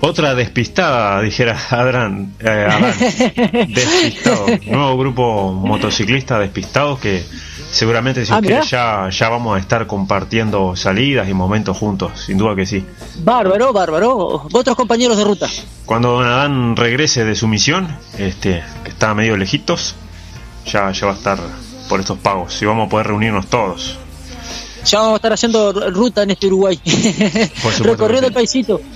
Otra 0.02 0.34
despistada, 0.34 1.20
dijera 1.20 1.58
Adran, 1.70 2.32
eh, 2.40 2.48
Adán. 2.70 2.94
Despistado. 3.68 4.46
Nuevo 4.66 4.96
grupo 4.96 5.52
motociclista 5.52 6.38
despistados 6.38 6.98
que 6.98 7.22
seguramente 7.70 8.24
si 8.24 8.32
Ah, 8.32 8.40
ya, 8.40 9.08
ya 9.10 9.28
vamos 9.28 9.56
a 9.56 9.60
estar 9.60 9.86
compartiendo 9.86 10.74
salidas 10.74 11.28
y 11.28 11.34
momentos 11.34 11.76
juntos, 11.76 12.12
sin 12.18 12.38
duda 12.38 12.56
que 12.56 12.64
sí. 12.64 12.84
Bárbaro, 13.22 13.74
bárbaro. 13.74 14.46
Otros 14.52 14.74
compañeros 14.74 15.18
de 15.18 15.24
ruta. 15.24 15.48
Cuando 15.84 16.12
Don 16.12 16.26
Adán 16.26 16.76
regrese 16.76 17.24
de 17.24 17.34
su 17.34 17.46
misión, 17.46 17.94
este, 18.16 18.64
que 18.84 18.90
está 18.90 19.14
medio 19.14 19.36
lejitos, 19.36 19.96
ya, 20.64 20.90
ya 20.92 21.06
va 21.06 21.12
a 21.12 21.16
estar 21.16 21.38
por 21.90 22.00
estos 22.00 22.16
pagos 22.18 22.60
y 22.62 22.64
vamos 22.64 22.86
a 22.86 22.88
poder 22.88 23.08
reunirnos 23.08 23.48
todos. 23.48 23.98
Ya 24.86 24.98
vamos 24.98 25.14
a 25.14 25.16
estar 25.16 25.32
haciendo 25.32 25.72
ruta 25.90 26.22
en 26.22 26.30
este 26.30 26.46
Uruguay. 26.46 26.80
supuesto 26.84 27.82
que 27.82 27.90
Recorriendo 27.90 28.28
el 28.28 28.32
paisito. 28.32 28.80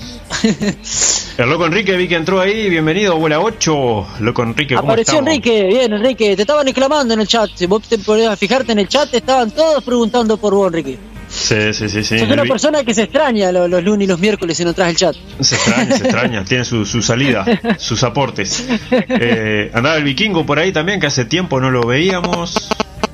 El 1.37 1.51
loco 1.51 1.66
Enrique 1.66 1.97
vi 1.97 2.07
que 2.07 2.14
entró 2.14 2.40
ahí, 2.40 2.70
bienvenido, 2.70 3.14
abuela 3.14 3.40
8. 3.40 4.07
Loco 4.20 4.44
Enrique, 4.44 4.77
¿cómo 4.77 4.87
Apareció 4.87 5.14
estamos? 5.14 5.31
Enrique, 5.31 5.64
bien 5.64 5.92
Enrique, 5.92 6.37
te 6.37 6.42
estaban 6.42 6.68
exclamando 6.68 7.12
en 7.12 7.20
el 7.20 7.27
chat. 7.27 7.51
Si 7.57 7.66
vos 7.66 7.83
te 7.88 7.99
podías 7.99 8.38
fijarte 8.38 8.70
en 8.70 8.79
el 8.79 8.88
chat, 8.88 9.11
te 9.11 9.16
estaban 9.16 9.51
todos 9.51 9.83
preguntando 9.83 10.37
por 10.37 10.55
vos, 10.55 10.68
Enrique. 10.68 10.97
Sí, 11.29 11.75
sí, 11.75 11.88
sí, 11.88 12.05
sí. 12.05 12.18
Sos 12.20 12.29
el 12.29 12.33
una 12.33 12.44
persona 12.44 12.85
que 12.85 12.94
se 12.94 13.03
extraña 13.03 13.51
los, 13.51 13.68
los 13.68 13.83
lunes 13.83 14.07
y 14.07 14.09
los 14.09 14.20
miércoles 14.20 14.57
si 14.57 14.62
no 14.62 14.70
entras 14.70 14.88
al 14.88 14.97
chat. 14.97 15.16
Se 15.40 15.57
extraña, 15.57 15.97
se 15.97 16.05
extraña, 16.05 16.44
tiene 16.49 16.64
su, 16.64 16.87
su 16.87 17.03
salida, 17.03 17.44
sus 17.79 18.05
aportes. 18.05 18.64
Eh, 18.90 19.73
andaba 19.75 19.97
el 19.97 20.05
vikingo 20.05 20.47
por 20.47 20.61
ahí 20.61 20.70
también, 20.70 21.01
que 21.01 21.09
hace 21.09 21.25
tiempo 21.25 21.61
no 21.61 21.70
lo 21.73 21.83
veíamos. 21.85 22.68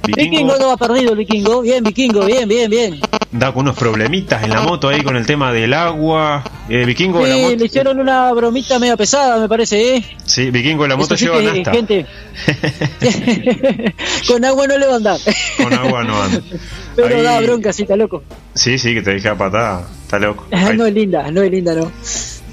Vikingo 0.07 0.57
no 0.59 0.71
ha 0.73 0.77
perdido 0.77 1.13
el 1.13 1.19
vikingo. 1.19 1.63
Bien, 1.63 1.83
vikingo, 1.85 2.25
bien, 2.25 2.49
bien, 2.49 2.69
bien. 2.71 3.01
da 3.31 3.53
con 3.53 3.63
unos 3.63 3.77
problemitas 3.77 4.43
en 4.43 4.51
la 4.51 4.61
moto 4.63 4.89
ahí 4.89 5.03
con 5.03 5.17
el 5.17 5.25
tema 5.27 5.53
del 5.53 5.73
agua. 5.75 6.43
Eh, 6.69 6.85
vikingo, 6.85 7.25
la 7.27 7.37
moto. 7.37 7.57
le 7.57 7.65
hicieron 7.67 8.01
una 8.01 8.33
bromita 8.33 8.79
media 8.79 8.97
pesada, 8.97 9.39
me 9.39 9.49
parece, 9.49 9.97
¿eh? 9.97 10.05
Sí, 10.25 10.51
vikingo, 10.51 10.87
la 10.87 10.97
moto 10.97 11.17
sí 11.17 11.27
lleva 11.27 11.41
nasta. 11.43 11.71
gente. 11.73 12.07
Con 14.27 14.45
agua 14.45 14.67
no 14.67 14.79
le 14.79 14.87
va 14.87 14.93
a 14.95 14.97
andar. 14.97 15.19
Con 15.63 15.73
agua 15.73 16.05
no 16.05 16.21
anda. 16.23 16.41
Pero 16.97 17.17
Ahí- 17.17 17.23
da 17.23 17.41
bronca, 17.41 17.73
sí, 17.73 17.83
está 17.83 17.97
loco. 17.97 18.23
Sí, 18.55 18.79
sí, 18.79 18.95
que 18.95 19.03
te 19.03 19.13
deja 19.15 19.37
patada. 19.37 19.87
Está 20.03 20.19
loco. 20.19 20.47
Ahí, 20.51 20.77
No 20.77 20.87
es 20.87 20.95
linda, 20.95 21.31
no 21.31 21.43
es 21.43 21.51
linda, 21.51 21.75
no. 21.75 21.91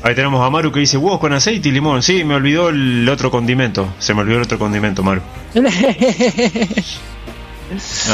ahí 0.04 0.14
tenemos 0.16 0.46
a 0.46 0.50
Maru 0.50 0.72
que 0.72 0.80
dice 0.80 0.98
huevos 0.98 1.20
con 1.20 1.34
aceite 1.34 1.70
y 1.70 1.72
limón. 1.72 2.02
Sí, 2.04 2.24
me 2.24 2.36
olvidó 2.36 2.70
el 2.70 3.08
otro 3.10 3.32
condimento. 3.32 3.88
Se 4.00 4.14
me 4.14 4.22
olvidó 4.22 4.38
el 4.38 4.44
otro 4.44 4.60
condimento, 4.60 5.02
Maru. 5.04 5.22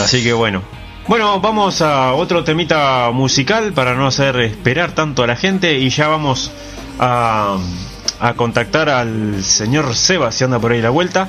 Así 0.03 0.23
que 0.23 0.33
bueno. 0.33 0.61
Bueno, 1.07 1.39
vamos 1.41 1.81
a 1.81 2.13
otro 2.13 2.43
temita 2.45 3.11
musical 3.11 3.73
para 3.73 3.93
no 3.93 4.07
hacer 4.07 4.37
esperar 4.39 4.93
tanto 4.93 5.23
a 5.23 5.27
la 5.27 5.35
gente 5.35 5.77
y 5.77 5.89
ya 5.89 6.07
vamos 6.07 6.49
a, 6.99 7.57
a 8.21 8.33
contactar 8.35 8.89
al 8.89 9.43
señor 9.43 9.95
Seba 9.95 10.31
si 10.31 10.45
anda 10.45 10.59
por 10.59 10.71
ahí 10.71 10.81
la 10.81 10.91
vuelta. 10.91 11.27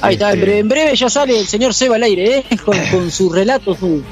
Ahí 0.00 0.14
está, 0.14 0.28
en 0.30 0.34
Este, 0.34 0.44
breve, 0.46 0.58
en 0.60 0.68
breve 0.68 0.96
ya 0.96 1.10
sale 1.10 1.38
el 1.38 1.46
señor 1.46 1.74
Seba 1.74 1.96
al 1.96 2.02
aire, 2.02 2.38
¿eh? 2.38 2.44
Con, 2.64 2.78
con 2.90 3.10
su 3.10 3.30
relato, 3.30 3.74
su, 3.74 4.02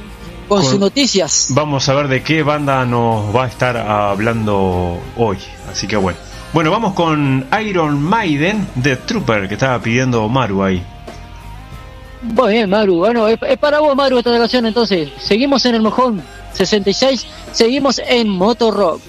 con, 0.47 0.61
Con- 0.61 0.71
sus 0.71 0.79
noticias. 0.79 1.47
Vamos 1.51 1.89
a 1.89 1.95
ver 1.95 2.09
de 2.09 2.23
qué 2.23 2.43
banda 2.43 2.85
nos 2.85 3.35
va 3.35 3.45
a 3.45 3.49
estar 3.49 3.77
hablando 3.79 5.01
hoy. 5.17 5.39
Así 5.71 5.87
que 5.87 5.97
bueno. 5.97 6.19
Bueno, 6.53 6.71
vamos 6.71 6.93
con 6.93 7.47
Iron 7.65 8.03
Maiden 8.03 8.69
de 8.75 8.97
Trooper 8.97 9.49
que 9.49 9.55
estaba 9.55 9.79
pidiendo 9.81 10.29
Maru 10.29 10.63
ahí. 10.63 10.83
Muy 12.23 12.53
bien, 12.53 12.71
Maru. 12.71 12.99
Bueno, 12.99 13.27
es, 13.29 13.39
para 13.59 13.81
vos, 13.81 13.97
Maru, 13.97 14.19
esta 14.19 14.37
canción. 14.39 14.67
Entonces, 14.67 15.11
seguimos 15.19 15.67
en 15.67 15.75
el 15.75 15.83
mojón 15.83 16.23
66, 16.53 17.27
seguimos 17.53 18.01
en 18.07 18.29
Motor 18.29 19.01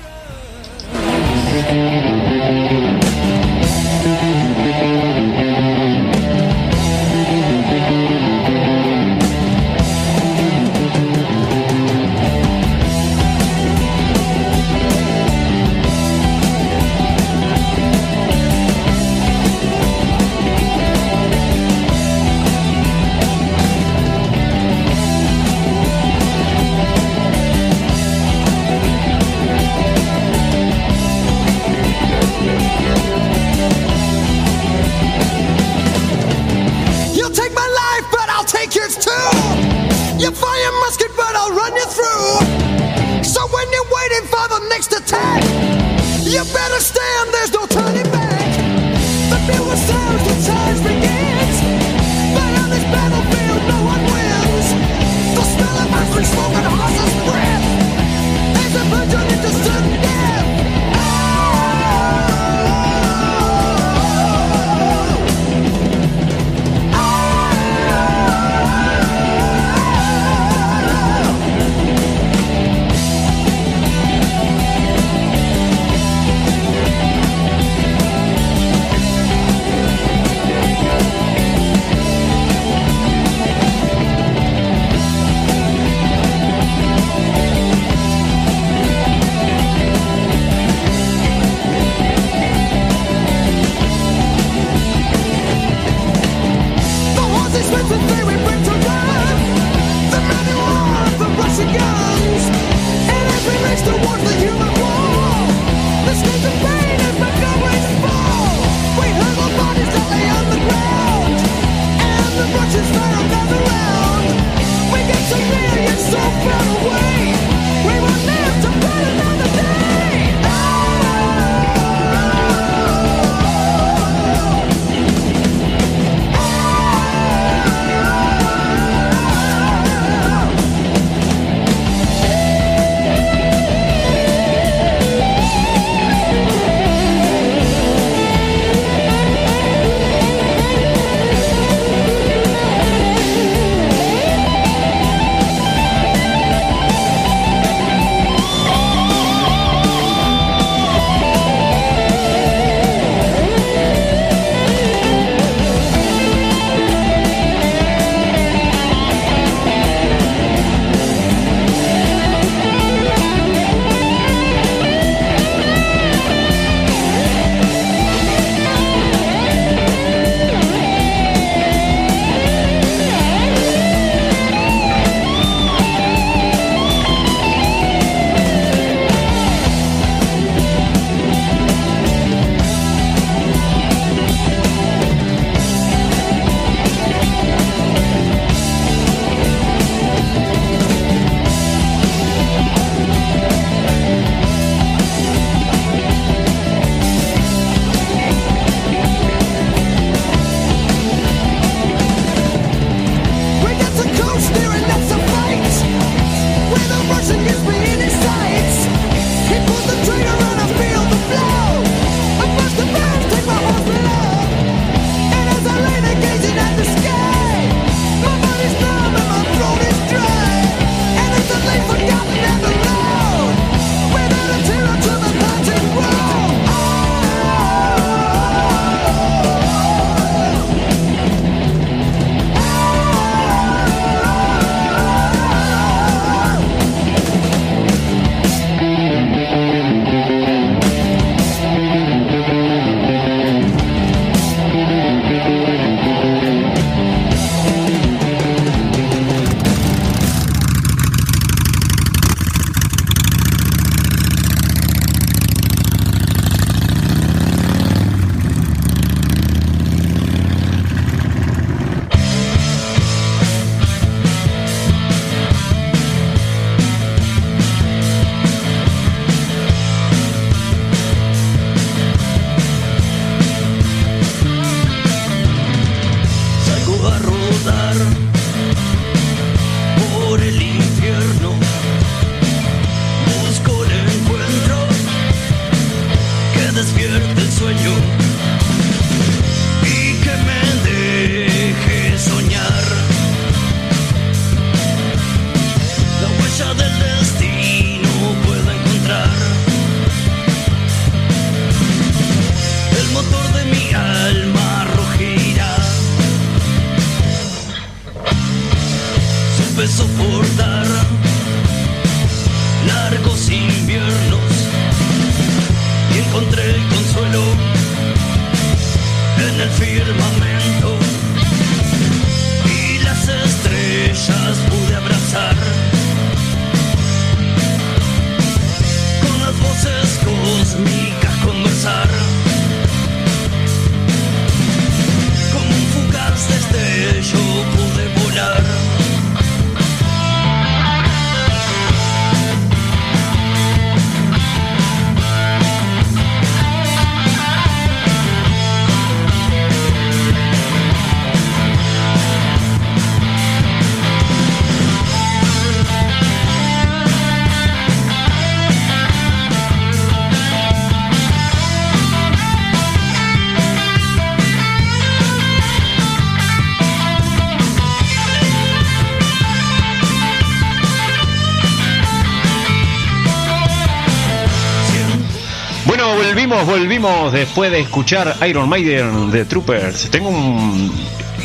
Bueno, 376.65 376.79
volvimos, 376.79 377.33
después 377.33 377.71
de 377.71 377.81
escuchar 377.81 378.37
Iron 378.47 378.69
Maiden 378.69 379.31
de 379.31 379.43
Troopers. 379.45 380.09
Tengo 380.09 380.29
un 380.29 380.91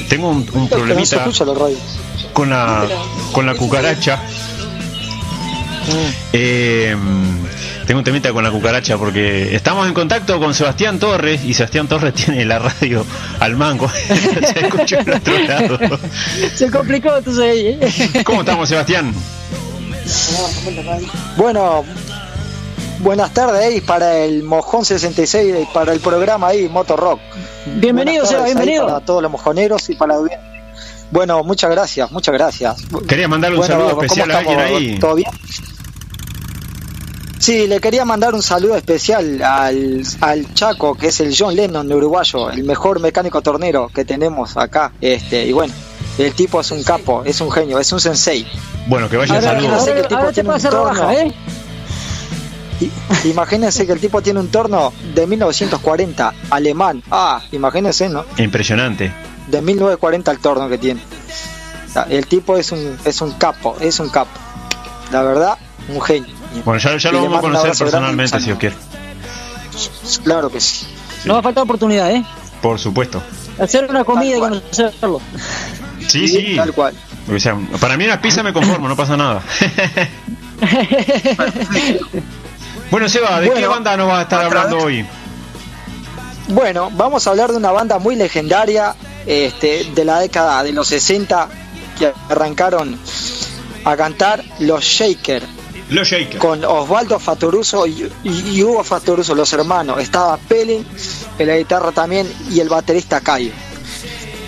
tengo 0.08 0.28
un, 0.30 0.44
problemita 0.68 1.16
escucha 1.16 1.44
la 1.44 1.54
radio. 1.54 1.76
con 2.32 2.50
la 2.50 2.86
con 3.32 3.44
la 3.44 3.54
cucaracha. 3.54 4.20
Eh, 6.32 6.96
tengo 7.86 7.98
un 7.98 8.04
temita 8.04 8.32
con 8.32 8.44
la 8.44 8.50
cucaracha 8.50 8.96
porque 8.96 9.56
estamos 9.56 9.88
en 9.88 9.94
contacto 9.94 10.38
con 10.38 10.54
Sebastián 10.54 10.98
Torres 10.98 11.44
y 11.44 11.54
Sebastián 11.54 11.88
Torres 11.88 12.14
tiene 12.26 12.44
la 12.44 12.60
radio 12.60 13.04
al 13.40 13.56
mango. 13.56 13.88
Se 14.08 14.66
escucha 14.66 15.00
en 15.00 15.14
otro 15.14 15.38
lado. 15.40 16.00
Se 16.54 16.70
complicó 16.70 17.16
entonces 17.16 17.42
ahí. 17.42 17.78
¿eh? 17.80 18.22
¿Cómo 18.24 18.40
estamos, 18.40 18.68
Sebastián? 18.68 19.12
Bueno, 21.36 21.84
buenas 23.00 23.32
tardes 23.32 23.62
ahí 23.64 23.80
para 23.80 24.18
el 24.18 24.42
Mojón 24.42 24.84
66 24.84 25.56
y 25.62 25.64
para 25.74 25.92
el 25.92 26.00
programa 26.00 26.48
ahí, 26.48 26.68
Motor 26.68 26.98
Rock. 27.00 27.20
Bienvenido, 27.66 28.24
ahí 28.28 28.44
bienvenido. 28.44 28.86
Para 28.86 29.00
todos 29.00 29.22
los 29.22 29.30
mojoneros 29.30 29.88
y 29.90 29.94
para 29.94 30.14
la 30.14 30.18
audiencia. 30.20 30.48
Bueno, 31.10 31.42
muchas 31.42 31.70
gracias, 31.70 32.10
muchas 32.12 32.34
gracias. 32.34 32.76
Quería 33.08 33.28
mandarle 33.28 33.56
un 33.56 33.60
Bueno, 33.60 33.74
saludo 33.74 33.90
¿cómo 33.90 34.02
especial 34.02 34.30
a 34.30 34.38
alguien 34.38 34.58
estamos? 34.60 34.80
ahí. 34.80 34.98
¿Todo 34.98 35.14
bien? 35.14 35.30
Sí, 37.38 37.66
le 37.66 37.80
quería 37.80 38.04
mandar 38.04 38.34
un 38.34 38.42
saludo 38.42 38.76
especial 38.76 39.40
al, 39.42 40.02
al 40.20 40.54
Chaco, 40.54 40.94
que 40.96 41.06
es 41.06 41.20
el 41.20 41.34
John 41.38 41.54
Lennon 41.54 41.86
de 41.88 41.94
uruguayo, 41.94 42.50
el 42.50 42.64
mejor 42.64 43.00
mecánico 43.00 43.40
tornero 43.40 43.88
que 43.94 44.04
tenemos 44.04 44.56
acá. 44.56 44.92
Este, 45.00 45.46
y 45.46 45.52
bueno, 45.52 45.72
el 46.18 46.34
tipo 46.34 46.60
es 46.60 46.70
un 46.72 46.82
capo, 46.82 47.22
es 47.24 47.40
un 47.40 47.50
genio, 47.50 47.78
es 47.78 47.90
un 47.92 48.00
sensei. 48.00 48.46
Bueno, 48.86 49.08
que 49.08 49.16
vaya 49.16 49.38
que 49.38 49.38
el 49.38 49.46
ahora, 50.12 50.32
te 50.32 50.44
pasa 50.44 50.70
la 50.70 50.76
torno. 50.78 50.84
baja, 51.00 51.14
¿eh? 51.14 51.32
Imagínense 53.24 53.86
que 53.86 53.92
el 53.92 54.00
tipo 54.00 54.22
tiene 54.22 54.40
un 54.40 54.48
torno 54.48 54.92
de 55.14 55.26
1940, 55.26 56.34
alemán. 56.50 57.02
Ah, 57.10 57.42
imagínense, 57.52 58.08
¿no? 58.08 58.24
Impresionante. 58.36 59.12
De 59.48 59.60
1940 59.62 60.30
el 60.30 60.38
torno 60.38 60.68
que 60.68 60.78
tiene. 60.78 61.00
El 62.08 62.26
tipo 62.26 62.56
es 62.56 62.70
un, 62.70 62.96
es 63.04 63.20
un 63.20 63.32
capo, 63.32 63.76
es 63.80 63.98
un 63.98 64.08
capo. 64.08 64.30
La 65.10 65.22
verdad, 65.22 65.58
un 65.88 66.00
genio. 66.00 66.34
Bueno, 66.64 66.78
ya, 66.78 66.96
ya 66.96 67.10
lo 67.10 67.22
vamos 67.22 67.38
a 67.38 67.40
conocer 67.40 67.72
personalmente, 67.76 68.38
si 68.38 68.44
saludo. 68.44 68.58
quiere. 68.60 68.76
Claro 70.22 70.50
que 70.50 70.60
sí. 70.60 70.86
No 71.24 71.34
va 71.34 71.40
a 71.40 71.42
faltar 71.42 71.64
oportunidad, 71.64 72.10
¿eh? 72.12 72.24
Por 72.62 72.78
supuesto. 72.78 73.22
Hacer 73.58 73.86
una 73.88 74.04
comida 74.04 74.36
y 74.36 74.40
conocerlo. 74.40 75.20
Sí, 76.06 76.28
sí. 76.28 76.54
Tal 76.56 76.72
cual. 76.72 76.94
O 77.34 77.38
sea, 77.38 77.56
para 77.80 77.96
mí 77.96 78.04
una 78.04 78.20
pizza 78.20 78.42
me 78.42 78.52
conformo, 78.52 78.88
no 78.88 78.96
pasa 78.96 79.16
nada. 79.16 79.42
bueno, 82.90 83.08
Seba, 83.08 83.40
¿de 83.40 83.50
qué 83.52 83.66
banda 83.66 83.96
nos 83.96 84.08
vas 84.08 84.18
a 84.20 84.22
estar 84.22 84.44
hablando 84.44 84.76
vez. 84.76 84.84
hoy? 84.84 85.06
Bueno, 86.48 86.90
vamos 86.94 87.26
a 87.26 87.30
hablar 87.30 87.50
de 87.50 87.56
una 87.58 87.70
banda 87.70 87.98
muy 87.98 88.16
legendaria 88.16 88.94
este, 89.26 89.84
de 89.94 90.04
la 90.04 90.18
década 90.20 90.62
de 90.62 90.72
los 90.72 90.88
60 90.88 91.48
que 91.98 92.12
arrancaron 92.30 92.98
a 93.84 93.96
cantar 93.96 94.42
los 94.60 94.82
Shaker 94.84 95.42
Los 95.90 96.08
Shakers. 96.08 96.38
con 96.38 96.64
Osvaldo 96.64 97.18
Fatoruso 97.18 97.86
y, 97.86 98.10
y- 98.24 98.50
y 98.56 98.62
Hugo 98.62 98.82
Fatoruso, 98.82 99.34
los 99.34 99.52
hermanos. 99.52 100.00
Estaba 100.00 100.36
Pelin 100.38 100.86
en 101.38 101.46
la 101.46 101.56
guitarra 101.56 101.92
también 101.92 102.30
y 102.50 102.60
el 102.60 102.68
baterista 102.70 103.20
Cayo. 103.20 103.52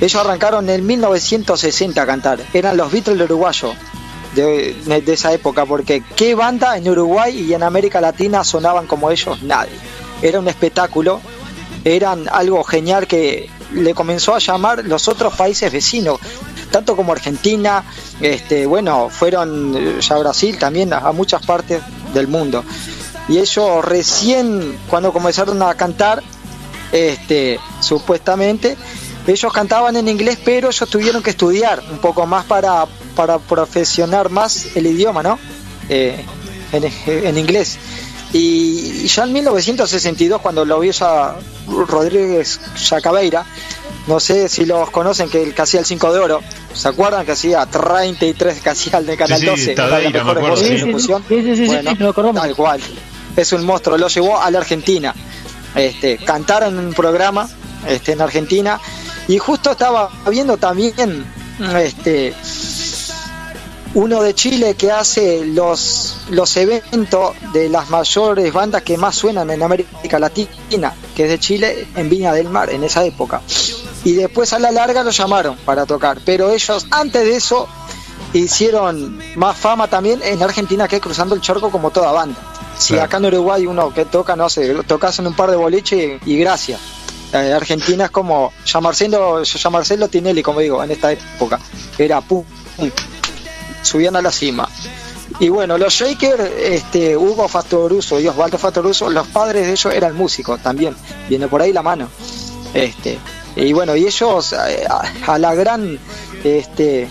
Ellos 0.00 0.14
arrancaron 0.24 0.68
en 0.70 0.86
1960 0.86 2.00
a 2.00 2.06
cantar. 2.06 2.40
Eran 2.54 2.78
los 2.78 2.90
Beatles 2.90 3.20
uruguayos 3.20 3.74
de, 4.34 5.02
esa 5.06 5.32
época, 5.32 5.66
porque 5.66 6.02
qué 6.16 6.34
banda 6.34 6.76
en 6.76 6.88
Uruguay 6.88 7.46
y 7.48 7.54
en 7.54 7.62
América 7.62 8.00
Latina 8.00 8.44
sonaban 8.44 8.86
como 8.86 9.10
ellos, 9.10 9.42
nadie. 9.42 9.72
Era 10.22 10.38
un 10.38 10.48
espectáculo, 10.48 11.20
eran 11.84 12.28
algo 12.30 12.62
genial 12.64 13.06
que 13.06 13.48
le 13.72 13.94
comenzó 13.94 14.34
a 14.34 14.38
llamar 14.38 14.84
los 14.84 15.08
otros 15.08 15.34
países 15.34 15.72
vecinos, 15.72 16.18
tanto 16.70 16.96
como 16.96 17.12
Argentina, 17.12 17.84
este, 18.20 18.66
bueno, 18.66 19.08
fueron 19.08 19.74
eh, 19.76 20.00
ya 20.00 20.18
Brasil 20.18 20.58
también, 20.58 20.92
a, 20.92 20.98
a 20.98 21.12
muchas 21.12 21.44
partes 21.44 21.82
del 22.12 22.28
mundo. 22.28 22.64
Y 23.28 23.38
ellos 23.38 23.84
recién, 23.84 24.76
cuando 24.88 25.12
comenzaron 25.12 25.62
a 25.62 25.74
cantar, 25.74 26.22
este, 26.92 27.60
supuestamente, 27.80 28.76
ellos 29.32 29.52
cantaban 29.52 29.96
en 29.96 30.08
inglés, 30.08 30.38
pero 30.44 30.68
ellos 30.70 30.88
tuvieron 30.88 31.22
que 31.22 31.30
estudiar 31.30 31.82
un 31.90 31.98
poco 31.98 32.26
más 32.26 32.44
para, 32.44 32.86
para 33.14 33.38
profesionar 33.38 34.30
más 34.30 34.76
el 34.76 34.86
idioma, 34.86 35.22
¿no? 35.22 35.38
Eh, 35.88 36.24
en, 36.72 36.84
en 37.26 37.38
inglés. 37.38 37.78
Y, 38.32 39.02
y 39.04 39.08
ya 39.08 39.24
en 39.24 39.32
1962, 39.32 40.40
cuando 40.40 40.64
lo 40.64 40.78
vio 40.80 40.92
ya 40.92 41.34
Rodríguez 41.66 42.60
Yacabeira, 42.88 43.44
no 44.06 44.20
sé 44.20 44.48
si 44.48 44.64
los 44.64 44.90
conocen, 44.90 45.28
que 45.28 45.42
el 45.42 45.54
que 45.54 45.62
hacía 45.62 45.80
el 45.80 45.86
5 45.86 46.12
de 46.12 46.18
oro, 46.20 46.40
¿se 46.72 46.88
acuerdan 46.88 47.26
que 47.26 47.32
hacía 47.32 47.66
33 47.66 48.60
que 48.60 48.70
hacía 48.70 48.98
el 48.98 49.06
de 49.06 49.16
Canal 49.16 49.38
Sí, 49.40 49.46
sí, 49.46 49.50
12? 49.50 49.74
Tadeira, 49.74 50.00
la 50.02 50.10
me 50.10 50.18
mejor 50.18 50.38
acuerdo, 50.38 50.56
sí. 50.56 50.64
Sí, 50.68 50.78
sí, 50.78 50.86
locución. 50.86 51.24
sí, 51.28 51.42
sí, 51.42 51.56
sí, 51.56 51.66
Bueno, 51.66 51.90
sí, 51.90 51.96
lo 51.98 52.08
acordamos. 52.10 52.40
tal 52.42 52.54
cual. 52.54 52.80
Es 53.36 53.52
un 53.52 53.64
monstruo, 53.66 53.98
lo 53.98 54.08
llevó 54.08 54.40
a 54.40 54.50
la 54.50 54.58
Argentina. 54.58 55.14
Este, 55.74 56.16
cantaron 56.18 56.78
en 56.78 56.86
un 56.86 56.94
programa 56.94 57.48
este, 57.88 58.12
en 58.12 58.20
Argentina 58.20 58.80
y 59.30 59.38
justo 59.38 59.70
estaba 59.70 60.10
viendo 60.28 60.56
también 60.56 61.24
este 61.78 62.34
uno 63.94 64.22
de 64.22 64.34
Chile 64.34 64.74
que 64.74 64.90
hace 64.90 65.44
los 65.44 66.16
los 66.30 66.56
eventos 66.56 67.36
de 67.52 67.68
las 67.68 67.90
mayores 67.90 68.52
bandas 68.52 68.82
que 68.82 68.98
más 68.98 69.14
suenan 69.14 69.48
en 69.50 69.62
América 69.62 70.18
Latina, 70.18 70.92
que 71.14 71.24
es 71.24 71.30
de 71.30 71.38
Chile 71.38 71.86
en 71.94 72.08
Viña 72.08 72.32
del 72.32 72.48
Mar 72.48 72.70
en 72.70 72.82
esa 72.82 73.04
época. 73.04 73.40
Y 74.02 74.14
después 74.14 74.52
a 74.52 74.58
la 74.58 74.72
larga 74.72 75.04
lo 75.04 75.10
llamaron 75.10 75.56
para 75.64 75.86
tocar, 75.86 76.18
pero 76.24 76.50
ellos 76.50 76.88
antes 76.90 77.22
de 77.22 77.36
eso 77.36 77.68
hicieron 78.32 79.20
más 79.36 79.56
fama 79.56 79.86
también 79.86 80.20
en 80.24 80.42
Argentina 80.42 80.88
que 80.88 81.00
cruzando 81.00 81.36
el 81.36 81.40
charco 81.40 81.70
como 81.70 81.92
toda 81.92 82.10
banda. 82.10 82.38
Si 82.76 82.94
Claro. 82.94 83.04
acá 83.06 83.16
en 83.18 83.26
Uruguay 83.26 83.66
uno 83.66 83.94
que 83.94 84.06
toca, 84.06 84.34
no 84.34 84.48
sé, 84.48 84.74
tocas 84.88 85.18
en 85.20 85.28
un 85.28 85.34
par 85.34 85.50
de 85.50 85.56
boliche 85.56 86.18
y, 86.24 86.32
y 86.32 86.38
gracias. 86.38 86.80
Eh, 87.32 87.52
Argentina 87.52 88.06
es 88.06 88.10
como 88.10 88.52
llamarcelo, 88.64 89.42
llamarcelo 89.42 90.08
Tinelli, 90.08 90.42
como 90.42 90.60
digo, 90.60 90.82
en 90.82 90.90
esta 90.90 91.12
época. 91.12 91.58
Era 91.96 92.20
pum, 92.20 92.44
subían 93.82 94.16
a 94.16 94.22
la 94.22 94.30
cima. 94.30 94.68
Y 95.38 95.48
bueno, 95.48 95.78
los 95.78 95.94
Shaker, 95.94 96.40
este, 96.60 97.16
Hugo 97.16 97.48
Fatoruso 97.48 98.20
y 98.20 98.26
Osvaldo 98.26 98.58
Fatoruso, 98.58 99.08
los 99.08 99.26
padres 99.28 99.66
de 99.66 99.72
ellos 99.72 99.94
eran 99.94 100.16
músicos 100.16 100.60
también. 100.60 100.94
Viene 101.28 101.46
por 101.48 101.62
ahí 101.62 101.72
la 101.72 101.82
mano. 101.82 102.08
Este, 102.74 103.18
y 103.56 103.72
bueno, 103.72 103.96
y 103.96 104.06
ellos 104.06 104.52
eh, 104.52 104.84
a, 104.88 105.32
a 105.32 105.38
la 105.38 105.54
gran 105.54 105.98
este 106.44 107.08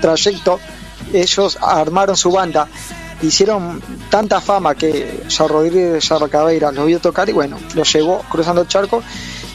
trayecto, 0.00 0.60
ellos 1.12 1.58
armaron 1.60 2.16
su 2.16 2.30
banda, 2.30 2.68
hicieron 3.22 3.80
tanta 4.10 4.40
fama 4.40 4.74
que 4.74 5.24
ya 5.28 5.46
Rodríguez 5.46 6.08
Yarracabeira 6.08 6.72
los 6.72 6.86
vio 6.86 7.00
tocar 7.00 7.28
y 7.28 7.32
bueno, 7.32 7.58
los 7.74 7.92
llevó 7.92 8.22
cruzando 8.30 8.62
el 8.62 8.68
charco 8.68 9.02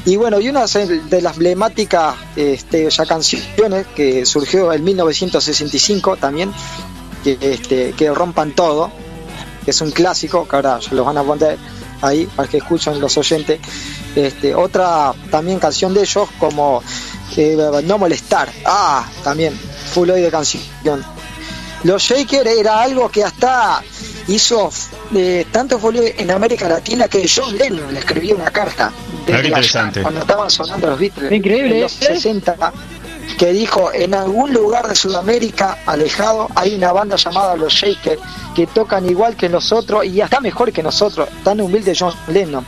Y 0.05 0.15
bueno, 0.15 0.39
y 0.39 0.49
una 0.49 0.65
de 0.65 1.21
las 1.21 1.33
emblemáticas 1.33 2.15
este, 2.35 2.89
ya 2.89 3.05
canciones 3.05 3.85
que 3.87 4.25
surgió 4.25 4.71
en 4.71 4.83
1965 4.83 6.17
también, 6.17 6.51
que, 7.23 7.37
este, 7.41 7.91
que 7.91 8.09
rompan 8.13 8.53
todo, 8.53 8.89
que 9.65 9.71
es 9.71 9.81
un 9.81 9.91
clásico, 9.91 10.47
que 10.47 10.55
ahora 10.55 10.81
se 10.81 10.95
los 10.95 11.05
van 11.05 11.17
a 11.17 11.23
poner 11.23 11.57
ahí 12.01 12.25
para 12.35 12.47
que 12.47 12.57
escuchen 12.57 12.99
los 12.99 13.17
oyentes. 13.17 13.59
Este, 14.15 14.55
otra 14.55 15.13
también 15.29 15.59
canción 15.59 15.93
de 15.93 16.01
ellos 16.01 16.29
como 16.39 16.81
eh, 17.35 17.81
No 17.83 17.97
Molestar, 17.97 18.49
ah, 18.65 19.07
también, 19.23 19.53
full 19.93 20.09
hoy 20.09 20.21
de 20.21 20.31
canción. 20.31 21.16
Los 21.83 22.03
Shakers 22.03 22.49
era 22.49 22.81
algo 22.81 23.09
que 23.09 23.23
hasta 23.23 23.81
hizo 24.27 24.69
eh, 25.15 25.45
tanto 25.51 25.79
fue 25.79 26.15
en 26.17 26.31
América 26.31 26.67
Latina 26.67 27.07
que 27.07 27.29
John 27.33 27.57
Lennon 27.57 27.93
le 27.93 27.99
escribió 27.99 28.35
una 28.35 28.51
carta 28.51 28.91
desde 29.25 29.39
allá, 29.39 29.47
interesante. 29.47 30.01
cuando 30.01 30.21
estaban 30.21 30.49
sonando 30.49 30.87
los 30.87 30.99
Beatles 30.99 31.31
Increíble, 31.31 31.75
en 31.75 31.81
los 31.81 32.01
¿eh? 32.01 32.15
60 32.15 32.73
que 33.37 33.51
dijo 33.53 33.91
en 33.93 34.13
algún 34.13 34.53
lugar 34.53 34.87
de 34.87 34.95
Sudamérica 34.95 35.79
alejado 35.85 36.49
hay 36.55 36.75
una 36.75 36.91
banda 36.91 37.15
llamada 37.15 37.55
los 37.55 37.73
Shakers 37.73 38.19
que 38.55 38.67
tocan 38.67 39.07
igual 39.09 39.35
que 39.35 39.47
nosotros 39.47 40.05
y 40.05 40.19
hasta 40.19 40.39
mejor 40.41 40.73
que 40.73 40.83
nosotros 40.83 41.29
tan 41.43 41.61
humilde 41.61 41.93
John 41.97 42.13
Lennon 42.27 42.65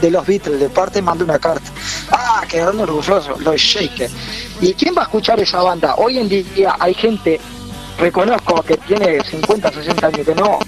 de 0.00 0.10
los 0.10 0.26
Beatles 0.26 0.60
de 0.60 0.68
parte 0.70 1.02
mandó 1.02 1.24
una 1.24 1.38
carta 1.38 1.70
ah 2.10 2.42
quedaron 2.48 2.80
orgullosos 2.80 3.40
los 3.40 3.60
Shakers 3.60 4.12
y 4.60 4.72
quién 4.74 4.94
va 4.96 5.02
a 5.02 5.04
escuchar 5.04 5.40
esa 5.40 5.60
banda 5.62 5.96
hoy 5.96 6.18
en 6.18 6.28
día 6.28 6.76
hay 6.78 6.94
gente 6.94 7.40
reconozco 7.98 8.62
que 8.62 8.76
tiene 8.76 9.22
50, 9.22 9.72
60 9.72 10.06
años, 10.06 10.26
que 10.26 10.34
no, 10.34 10.58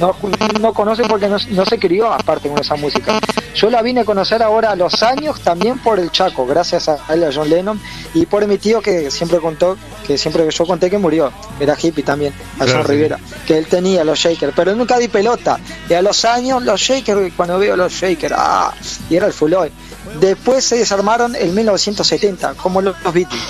no, 0.00 0.16
no 0.60 0.72
conoce 0.72 1.02
porque 1.04 1.28
no, 1.28 1.36
no 1.50 1.64
se 1.64 1.78
crió 1.78 2.12
aparte 2.12 2.48
con 2.48 2.58
esa 2.58 2.76
música. 2.76 3.20
Yo 3.54 3.68
la 3.68 3.82
vine 3.82 4.00
a 4.00 4.04
conocer 4.04 4.42
ahora 4.42 4.70
a 4.70 4.76
los 4.76 5.02
años 5.02 5.40
también 5.40 5.78
por 5.78 5.98
el 5.98 6.10
Chaco, 6.10 6.46
gracias 6.46 6.88
a 6.88 6.98
él, 7.12 7.24
a 7.24 7.30
John 7.32 7.50
Lennon, 7.50 7.80
y 8.14 8.26
por 8.26 8.46
mi 8.46 8.58
tío 8.58 8.80
que 8.80 9.10
siempre 9.10 9.38
contó, 9.38 9.76
que 10.06 10.16
siempre 10.16 10.44
que 10.44 10.50
yo 10.50 10.66
conté 10.66 10.88
que 10.88 10.98
murió, 10.98 11.32
era 11.58 11.76
hippie 11.80 12.04
también, 12.04 12.32
a 12.58 12.66
John. 12.66 12.84
Rivera, 12.84 13.18
que 13.46 13.58
él 13.58 13.66
tenía 13.66 14.04
los 14.04 14.18
Shakers, 14.18 14.52
pero 14.54 14.74
nunca 14.74 14.98
di 14.98 15.08
pelota. 15.08 15.58
Y 15.88 15.94
a 15.94 16.02
los 16.02 16.24
años 16.24 16.62
los 16.62 16.80
Shakers, 16.80 17.32
cuando 17.36 17.58
veo 17.58 17.76
los 17.76 17.92
Shakers, 17.92 18.34
ah, 18.36 18.72
y 19.08 19.16
era 19.16 19.26
el 19.26 19.32
Fuloy. 19.32 19.70
Después 20.18 20.64
se 20.64 20.76
desarmaron 20.76 21.34
en 21.36 21.54
1970, 21.54 22.54
como 22.54 22.80
los 22.80 23.00
los 23.02 23.14
Beatles 23.14 23.40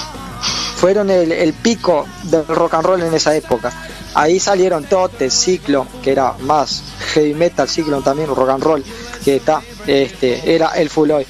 fueron 0.80 1.10
el, 1.10 1.30
el 1.30 1.52
pico 1.52 2.06
del 2.22 2.46
rock 2.46 2.74
and 2.74 2.86
roll 2.86 3.02
en 3.02 3.12
esa 3.12 3.36
época. 3.36 3.70
Ahí 4.14 4.40
salieron 4.40 4.84
Tote, 4.84 5.30
Ciclo, 5.30 5.86
que 6.02 6.12
era 6.12 6.32
más 6.40 6.82
heavy 7.12 7.34
metal, 7.34 7.68
Ciclo 7.68 8.00
también, 8.00 8.34
rock 8.34 8.48
and 8.48 8.62
roll, 8.62 8.84
que 9.22 9.36
está, 9.36 9.60
este, 9.86 10.54
era 10.54 10.68
el 10.68 10.88
Full 10.88 11.10
Hoy. 11.10 11.26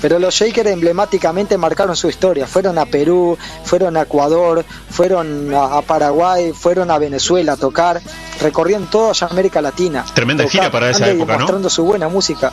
Pero 0.00 0.20
los 0.20 0.34
Shakers 0.34 0.70
emblemáticamente 0.70 1.58
marcaron 1.58 1.96
su 1.96 2.08
historia. 2.08 2.46
Fueron 2.46 2.78
a 2.78 2.86
Perú, 2.86 3.36
fueron 3.64 3.96
a 3.96 4.02
Ecuador, 4.02 4.64
fueron 4.90 5.52
a, 5.52 5.78
a 5.78 5.82
Paraguay, 5.82 6.52
fueron 6.52 6.90
a 6.90 6.98
Venezuela 6.98 7.54
a 7.54 7.56
tocar, 7.56 8.00
recorrieron 8.40 8.86
toda 8.86 9.14
América 9.28 9.60
Latina. 9.60 10.04
Tremenda 10.14 10.48
gira 10.48 10.70
para 10.70 10.90
esa 10.90 11.08
época, 11.08 11.32
¿no? 11.32 11.40
Mostrando 11.40 11.68
su 11.68 11.84
buena 11.84 12.08
música. 12.08 12.52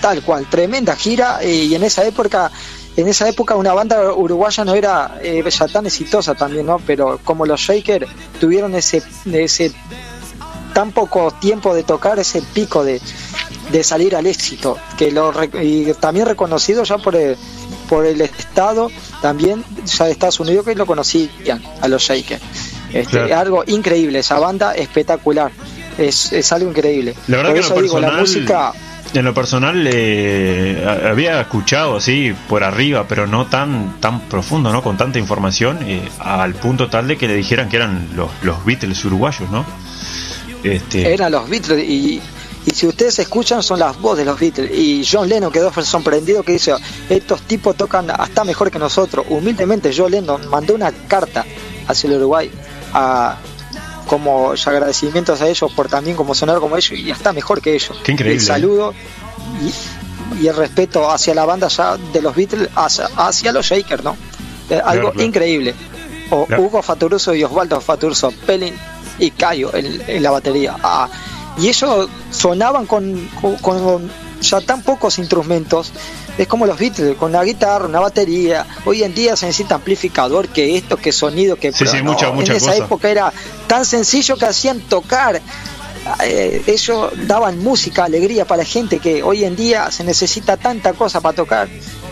Tal 0.00 0.22
cual, 0.22 0.46
tremenda 0.50 0.94
gira 0.96 1.42
y 1.44 1.74
en 1.74 1.82
esa 1.82 2.04
época 2.04 2.50
en 2.96 3.08
esa 3.08 3.28
época 3.28 3.56
una 3.56 3.72
banda 3.72 4.12
uruguaya 4.12 4.64
no 4.64 4.74
era 4.74 5.18
eh, 5.22 5.42
ya 5.48 5.68
tan 5.68 5.86
exitosa 5.86 6.34
también, 6.34 6.66
¿no? 6.66 6.78
Pero 6.86 7.18
como 7.24 7.46
los 7.46 7.60
Shakers 7.60 8.06
tuvieron 8.40 8.74
ese 8.74 9.02
ese 9.32 9.72
tan 10.74 10.92
poco 10.92 11.30
tiempo 11.32 11.74
de 11.74 11.84
tocar 11.84 12.18
ese 12.18 12.42
pico 12.42 12.84
de, 12.84 13.00
de 13.70 13.84
salir 13.84 14.16
al 14.16 14.26
éxito, 14.26 14.76
que 14.98 15.10
lo 15.10 15.32
y 15.62 15.92
también 15.94 16.26
reconocido 16.26 16.82
ya 16.82 16.98
por 16.98 17.14
el, 17.16 17.36
por 17.88 18.04
el 18.04 18.20
Estado, 18.20 18.90
también 19.22 19.64
ya 19.86 20.06
de 20.06 20.12
Estados 20.12 20.40
Unidos 20.40 20.64
que 20.66 20.74
lo 20.74 20.84
conocían 20.84 21.62
a 21.80 21.88
los 21.88 22.02
Shakers. 22.02 22.42
Este, 22.92 23.10
Claro. 23.10 23.38
Algo 23.38 23.64
increíble, 23.66 24.20
esa 24.20 24.38
banda 24.38 24.74
espectacular, 24.74 25.50
es, 25.98 26.32
es 26.32 26.52
algo 26.52 26.70
increíble. 26.70 27.14
La 27.28 27.38
verdad 27.38 27.50
por 27.50 27.60
que 27.60 27.66
eso 27.66 27.80
digo, 27.82 28.00
la 28.00 28.12
música 28.12 28.72
en 29.14 29.24
lo 29.24 29.32
personal 29.32 29.86
eh, 29.86 30.84
había 31.08 31.40
escuchado 31.40 31.96
así 31.96 32.34
por 32.48 32.64
arriba, 32.64 33.06
pero 33.08 33.26
no 33.26 33.46
tan 33.46 34.00
tan 34.00 34.20
profundo, 34.28 34.72
¿no? 34.72 34.82
Con 34.82 34.96
tanta 34.96 35.18
información, 35.18 35.78
eh, 35.82 36.08
al 36.18 36.54
punto 36.54 36.88
tal 36.88 37.08
de 37.08 37.16
que 37.16 37.28
le 37.28 37.34
dijeran 37.34 37.68
que 37.68 37.76
eran 37.76 38.08
los, 38.14 38.30
los 38.42 38.64
Beatles 38.64 39.04
uruguayos, 39.04 39.48
¿no? 39.50 39.64
Este, 40.64 41.12
eran 41.12 41.30
los 41.30 41.48
Beatles 41.48 41.88
y, 41.88 42.20
y 42.66 42.70
si 42.70 42.86
ustedes 42.86 43.18
escuchan 43.18 43.62
son 43.62 43.78
las 43.78 44.00
voces 44.00 44.24
de 44.24 44.24
los 44.24 44.40
Beatles 44.40 44.70
y 44.76 45.06
John 45.10 45.28
Lennon 45.28 45.52
quedó 45.52 45.70
sorprendido 45.82 46.42
que 46.42 46.52
dice 46.52 46.74
estos 47.08 47.42
tipos 47.42 47.76
tocan 47.76 48.10
hasta 48.10 48.44
mejor 48.44 48.70
que 48.70 48.78
nosotros 48.78 49.26
humildemente 49.28 49.92
John 49.96 50.10
Lennon 50.10 50.48
mandó 50.48 50.74
una 50.74 50.90
carta 50.90 51.44
hacia 51.86 52.08
el 52.08 52.16
Uruguay 52.16 52.50
a 52.94 53.36
como 54.06 54.52
agradecimientos 54.52 55.40
a 55.40 55.48
ellos 55.48 55.72
por 55.72 55.88
también 55.88 56.16
como 56.16 56.34
sonar 56.34 56.58
como 56.58 56.76
ellos 56.76 56.92
y 56.98 57.10
hasta 57.10 57.32
mejor 57.32 57.60
que 57.60 57.74
ellos. 57.74 57.96
Qué 58.04 58.12
increíble, 58.12 58.38
el 58.40 58.44
saludo 58.46 58.94
y, 59.62 60.42
y 60.42 60.46
el 60.48 60.56
respeto 60.56 61.10
hacia 61.10 61.34
la 61.34 61.44
banda 61.44 61.68
ya 61.68 61.96
de 61.96 62.20
los 62.22 62.34
Beatles 62.34 62.68
hacia, 62.74 63.06
hacia 63.16 63.52
los 63.52 63.66
Shakers 63.66 64.02
no 64.04 64.16
Eh, 64.70 64.80
algo 64.84 65.10
claro. 65.12 65.22
increíble. 65.26 65.74
O 66.30 66.46
Claro. 66.46 66.62
Hugo 66.62 66.82
Fatoruso 66.82 67.34
y 67.34 67.44
Osvaldo 67.44 67.80
Fatoruso 67.80 68.32
Pelin 68.46 68.74
y 69.18 69.30
Cayo 69.30 69.74
en, 69.74 70.02
en 70.06 70.22
la 70.22 70.30
batería. 70.30 70.74
Ah, 70.82 71.08
y 71.58 71.68
ellos 71.68 72.08
sonaban 72.30 72.86
con, 72.86 73.28
con- 73.40 73.56
con 73.56 74.10
ya 74.40 74.60
tan 74.62 74.82
pocos 74.82 75.18
instrumentos 75.18 75.92
es 76.36 76.48
como 76.48 76.66
los 76.66 76.78
Beatles 76.78 77.16
con 77.16 77.30
una 77.30 77.42
guitarra 77.42 77.86
una 77.86 78.00
batería 78.00 78.66
hoy 78.84 79.02
en 79.04 79.14
día 79.14 79.36
se 79.36 79.46
necesita 79.46 79.76
amplificador 79.76 80.48
que 80.48 80.76
esto 80.76 80.96
que 80.96 81.12
sonido 81.12 81.56
que 81.56 81.72
Sí, 81.72 81.86
sí, 81.86 82.02
mucha- 82.02 82.26
no, 82.26 82.34
mucha 82.34 82.52
en 82.52 82.56
esa 82.58 82.72
cosa. 82.72 82.84
época 82.84 83.08
era 83.10 83.32
tan 83.68 83.84
sencillo 83.84 84.36
que 84.36 84.46
hacían 84.46 84.80
tocar 84.80 85.40
eh, 86.22 86.62
ellos 86.66 87.12
daban 87.26 87.58
música, 87.62 88.04
alegría 88.04 88.44
para 88.44 88.58
la 88.58 88.64
gente 88.68 88.98
que 88.98 89.22
hoy 89.22 89.44
en 89.44 89.56
día 89.56 89.90
se 89.90 90.04
necesita 90.04 90.58
tanta 90.58 90.92
cosa 90.92 91.22
para 91.22 91.34
tocar. 91.34 91.66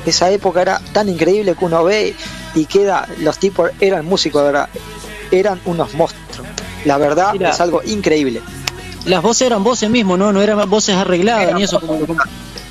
Esa 0.06 0.30
época 0.30 0.62
era 0.62 0.80
tan 0.94 1.10
increíble 1.10 1.54
que 1.54 1.64
uno 1.64 1.84
ve 1.84 2.14
y 2.54 2.64
queda, 2.64 3.06
los 3.18 3.36
tipos 3.38 3.70
eran 3.80 4.06
músicos 4.06 4.40
de 4.42 4.46
verdad, 4.46 4.68
eran 5.30 5.60
unos 5.66 5.92
monstruos. 5.94 6.48
La 6.86 6.96
verdad 6.96 7.32
Mira. 7.34 7.50
es 7.50 7.60
algo 7.60 7.82
increíble. 7.84 8.40
Las 9.04 9.20
voces 9.22 9.42
eran 9.48 9.62
voces 9.62 9.90
mismo, 9.90 10.16
¿no? 10.16 10.32
No 10.32 10.40
eran 10.40 10.70
voces 10.70 10.96
arregladas 10.96 11.42
Eran 11.44 11.56
ni 11.56 11.64
eso 11.64 11.78
como, 11.78 12.06
como, 12.06 12.22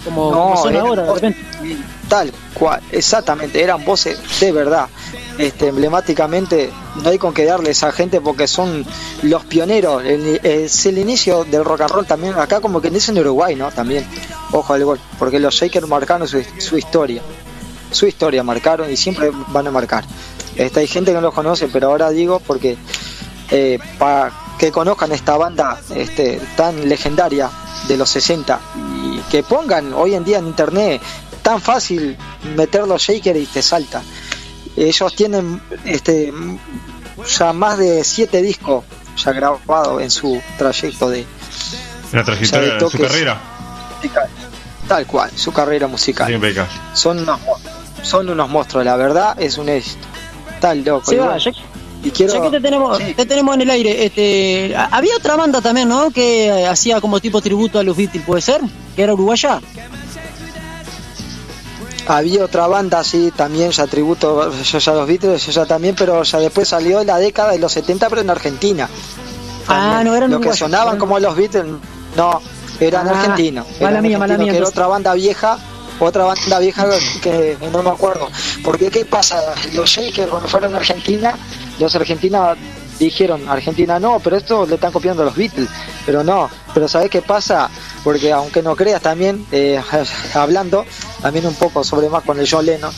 como- 0.03 0.31
No, 0.31 0.37
como 0.43 0.57
son 0.63 0.75
ahora 0.77 1.03
de 1.03 1.09
voces- 1.09 1.21
repente. 1.21 1.77
Tal 2.09 2.31
cual, 2.53 2.81
exactamente, 2.91 3.61
eran 3.63 3.83
voces 3.85 4.19
de 4.39 4.51
verdad. 4.51 4.87
Este, 5.37 5.67
emblemáticamente 5.69 6.69
no 7.01 7.09
hay 7.09 7.17
con 7.17 7.33
qué 7.33 7.45
darle 7.45 7.69
a 7.69 7.71
esa 7.71 7.91
gente 7.91 8.19
porque 8.19 8.47
son 8.47 8.85
los 9.23 9.45
pioneros. 9.45 10.03
El- 10.03 10.39
es 10.43 10.85
el 10.85 10.97
inicio 10.97 11.45
del 11.45 11.63
rock 11.63 11.81
and 11.81 11.91
roll 11.91 12.05
también 12.05 12.33
acá 12.37 12.59
como 12.59 12.81
que 12.81 12.89
dice 12.89 13.11
en 13.11 13.19
Uruguay, 13.19 13.55
¿no? 13.55 13.71
También, 13.71 14.05
ojo 14.51 14.73
al 14.73 14.83
gol, 14.83 14.99
porque 15.17 15.39
los 15.39 15.53
Shakers 15.55 15.87
marcaron 15.87 16.27
su, 16.27 16.43
su 16.57 16.77
historia. 16.77 17.21
Su 17.91 18.07
historia 18.07 18.43
marcaron 18.43 18.91
y 18.91 18.97
siempre 18.97 19.31
van 19.47 19.67
a 19.67 19.71
marcar. 19.71 20.03
Este, 20.55 20.81
hay 20.81 20.87
gente 20.87 21.11
que 21.11 21.15
no 21.15 21.21
los 21.21 21.33
conoce, 21.33 21.67
pero 21.69 21.87
ahora 21.87 22.09
digo 22.09 22.41
porque 22.45 22.77
eh, 23.51 23.79
para 23.97 24.31
que 24.61 24.71
conozcan 24.71 25.11
esta 25.11 25.37
banda 25.37 25.81
este, 25.95 26.39
tan 26.55 26.87
legendaria 26.87 27.49
de 27.87 27.97
los 27.97 28.07
60 28.11 28.59
y 29.03 29.17
que 29.31 29.41
pongan 29.41 29.91
hoy 29.91 30.13
en 30.13 30.23
día 30.23 30.37
en 30.37 30.45
internet 30.45 31.01
tan 31.41 31.59
fácil 31.59 32.15
meter 32.55 32.85
los 32.85 33.01
shakers 33.01 33.39
y 33.39 33.47
te 33.47 33.63
salta. 33.63 34.03
Ellos 34.77 35.15
tienen 35.15 35.59
este 35.83 36.31
ya 37.27 37.53
más 37.53 37.79
de 37.79 38.03
siete 38.03 38.43
discos 38.43 38.85
ya 39.17 39.31
grabados 39.31 39.99
en 39.99 40.11
su 40.11 40.39
trayecto 40.59 41.09
de 41.09 41.25
la 42.11 42.23
trayectoria 42.23 42.75
de 42.75 42.79
su 42.81 42.85
toques. 42.91 43.07
carrera. 43.07 43.41
musical. 43.95 44.29
Tal 44.87 45.07
cual, 45.07 45.31
su 45.33 45.51
carrera 45.51 45.87
musical. 45.87 46.27
Sí. 46.27 46.61
Son 46.93 47.17
unos 47.17 47.41
monstruos, 47.41 47.77
son 48.03 48.29
unos 48.29 48.47
monstruos, 48.47 48.85
la 48.85 48.95
verdad 48.95 49.41
es 49.41 49.57
un 49.57 49.69
éxito. 49.69 50.05
Tal 50.59 50.83
loco. 50.83 51.11
Va, 51.17 51.39
y 52.03 52.11
quiero 52.11 52.33
ya 52.33 52.41
que 52.41 52.49
te 52.49 52.59
tenemos, 52.61 52.97
Sí. 52.97 53.13
te 53.13 53.25
tenemos 53.25 53.55
en 53.55 53.61
el 53.61 53.69
aire, 53.69 54.05
este, 54.05 54.75
a- 54.75 54.85
había 54.91 55.15
otra 55.17 55.35
banda 55.35 55.61
también, 55.61 55.87
¿no? 55.89 56.11
Que 56.11 56.47
eh, 56.47 56.67
hacía 56.67 56.99
como 57.01 57.19
tipo 57.19 57.41
tributo 57.41 57.79
a 57.79 57.83
los 57.83 57.95
Beatles, 57.95 58.23
¿puede 58.25 58.41
ser? 58.41 58.61
Que 58.95 59.03
era 59.03 59.13
uruguaya. 59.13 59.61
Había 62.07 62.43
otra 62.43 62.67
banda 62.67 62.99
así 62.99 63.31
también, 63.35 63.71
ya 63.71 63.85
tributo, 63.87 64.51
yo 64.51 64.79
ya 64.79 64.93
los 64.93 65.07
Beatles, 65.07 65.45
ya 65.45 65.65
también, 65.65 65.95
pero 65.95 66.23
ya 66.23 66.39
después 66.39 66.67
salió 66.67 66.99
en 67.01 67.07
la 67.07 67.17
década 67.19 67.51
de 67.51 67.59
los 67.59 67.71
70, 67.71 68.09
pero 68.09 68.21
en 68.21 68.29
Argentina. 68.29 68.89
Ah, 69.67 69.67
También. 69.67 70.05
no 70.07 70.15
eran 70.15 70.31
Los 70.31 70.41
que 70.41 70.53
sonaban 70.53 70.97
como 70.97 71.19
los 71.19 71.35
Beatles, 71.35 71.65
no, 72.17 72.41
eran 72.79 73.07
Ah, 73.07 73.11
argentinos. 73.11 73.67
mala 73.79 73.91
eran 73.91 74.03
mía, 74.03 74.17
mala 74.17 74.33
mía, 74.33 74.45
que 74.45 74.49
era 74.49 74.57
entonces. 74.57 74.73
otra 74.77 74.87
banda 74.87 75.13
vieja, 75.13 75.59
otra 75.99 76.23
banda 76.25 76.59
vieja 76.59 76.87
que 77.21 77.55
no 77.71 77.83
me 77.83 77.91
acuerdo. 77.91 78.27
Porque, 78.63 78.89
¿qué 78.89 79.05
pasa? 79.05 79.39
Los 79.73 79.87
Shakers, 79.89 80.29
cuando 80.29 80.49
fueron 80.49 80.73
a 80.73 80.77
Argentina, 80.77 81.35
los 81.81 81.95
argentinos 81.95 82.57
dijeron, 82.99 83.49
Argentina 83.49 83.99
no, 83.99 84.19
pero 84.19 84.37
esto 84.37 84.65
le 84.65 84.75
están 84.75 84.91
copiando 84.91 85.23
a 85.23 85.25
los 85.25 85.35
Beatles. 85.35 85.67
Pero 86.05 86.23
no, 86.23 86.49
pero 86.73 86.87
¿sabes 86.87 87.09
qué 87.09 87.21
pasa? 87.21 87.69
Porque 88.03 88.31
aunque 88.31 88.61
no 88.61 88.75
creas 88.75 89.01
también, 89.01 89.45
eh, 89.51 89.81
hablando, 90.33 90.85
también 91.21 91.47
un 91.47 91.55
poco 91.55 91.83
sobre 91.83 92.09
más 92.09 92.23
con 92.23 92.39
el 92.39 92.47
John 92.49 92.65
Lennon. 92.65 92.93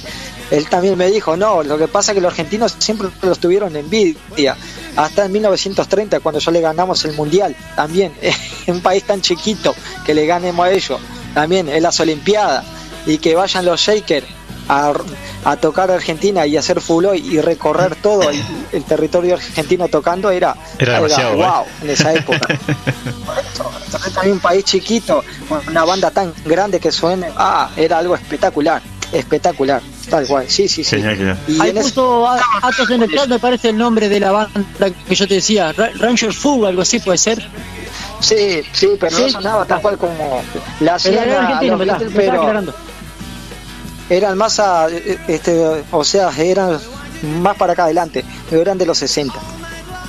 Él 0.51 0.67
también 0.67 0.97
me 0.97 1.07
dijo, 1.07 1.35
no, 1.37 1.63
lo 1.63 1.77
que 1.77 1.87
pasa 1.87 2.11
es 2.11 2.15
que 2.15 2.21
los 2.21 2.31
argentinos 2.31 2.75
siempre 2.77 3.09
los 3.21 3.39
tuvieron 3.39 3.75
envidia. 3.75 4.55
Hasta 4.95 5.25
en 5.25 5.31
1930, 5.31 6.19
cuando 6.19 6.39
ya 6.39 6.51
le 6.51 6.61
ganamos 6.61 7.03
el 7.05 7.13
Mundial, 7.13 7.55
también, 7.75 8.13
en 8.21 8.33
un 8.75 8.81
país 8.81 9.03
tan 9.03 9.21
chiquito, 9.21 9.73
que 10.05 10.13
le 10.13 10.25
ganemos 10.25 10.65
a 10.65 10.71
ellos, 10.71 10.99
también 11.33 11.69
en 11.69 11.81
las 11.81 11.99
Olimpiadas, 11.99 12.65
y 13.05 13.17
que 13.17 13.33
vayan 13.35 13.65
los 13.65 13.79
Shakers 13.79 14.27
a, 14.69 14.93
a 15.45 15.55
tocar 15.57 15.91
a 15.91 15.95
Argentina 15.95 16.45
y 16.45 16.57
hacer 16.57 16.79
full 16.81 17.05
hoy 17.05 17.19
y 17.19 17.39
recorrer 17.41 17.95
todo 18.01 18.29
el, 18.29 18.41
el 18.71 18.83
territorio 18.83 19.35
argentino 19.35 19.87
tocando, 19.87 20.29
era, 20.31 20.55
Era 20.79 20.95
demasiado, 20.95 21.33
¿eh? 21.33 21.37
wow, 21.37 21.65
en 21.81 21.89
esa 21.89 22.13
época. 22.13 22.39
también 24.13 24.33
un 24.35 24.39
país 24.39 24.63
chiquito, 24.65 25.23
con 25.47 25.61
una 25.67 25.85
banda 25.85 26.11
tan 26.11 26.33
grande 26.45 26.79
que 26.79 26.91
suene, 26.91 27.27
ah, 27.37 27.69
era 27.75 27.97
algo 27.99 28.15
espectacular, 28.15 28.81
espectacular, 29.11 29.81
tal 30.09 30.25
cual, 30.27 30.45
sí, 30.49 30.67
sí, 30.67 30.83
sí. 30.83 30.97
Genial, 30.97 31.15
genial. 31.17 31.37
Y 31.47 31.61
Ahí 31.61 31.69
en 31.69 31.75
puso 31.81 32.27
a- 32.27 32.39
Atos 32.61 32.89
en 32.89 33.03
el 33.03 33.13
chat, 33.13 33.27
me 33.27 33.39
parece 33.39 33.69
el 33.69 33.77
nombre 33.77 34.09
de 34.09 34.19
la 34.19 34.31
banda 34.31 34.89
que 35.07 35.15
yo 35.15 35.27
te 35.27 35.35
decía, 35.35 35.71
Ra- 35.73 35.91
Ranger 35.95 36.33
Full, 36.33 36.65
algo 36.65 36.81
así 36.81 36.99
puede 36.99 37.17
ser. 37.17 37.47
sí, 38.19 38.61
sí, 38.73 38.89
pero 38.99 39.17
no 39.19 39.29
sonaba 39.29 39.65
tal 39.65 39.81
cual 39.81 39.97
como 39.97 40.41
la 40.79 40.79
Pero 40.79 40.95
hacían 40.95 41.15
era 41.29 41.39
a 41.39 41.43
argentino, 41.43 41.71
los 41.71 41.79
me, 41.79 41.85
la- 41.85 41.93
Beatles, 41.93 42.13
me 42.13 42.19
está 42.19 42.31
pero 42.31 42.41
aclarando. 42.43 42.73
Eran 44.09 44.37
más 44.37 44.59
a, 44.59 44.87
este, 45.27 45.83
o 45.91 46.03
sea, 46.03 46.29
eran 46.37 46.79
más 47.41 47.55
para 47.57 47.73
acá 47.73 47.85
adelante, 47.85 48.23
pero 48.49 48.61
eran 48.61 48.77
de 48.77 48.85
los 48.85 48.97
60. 48.97 49.33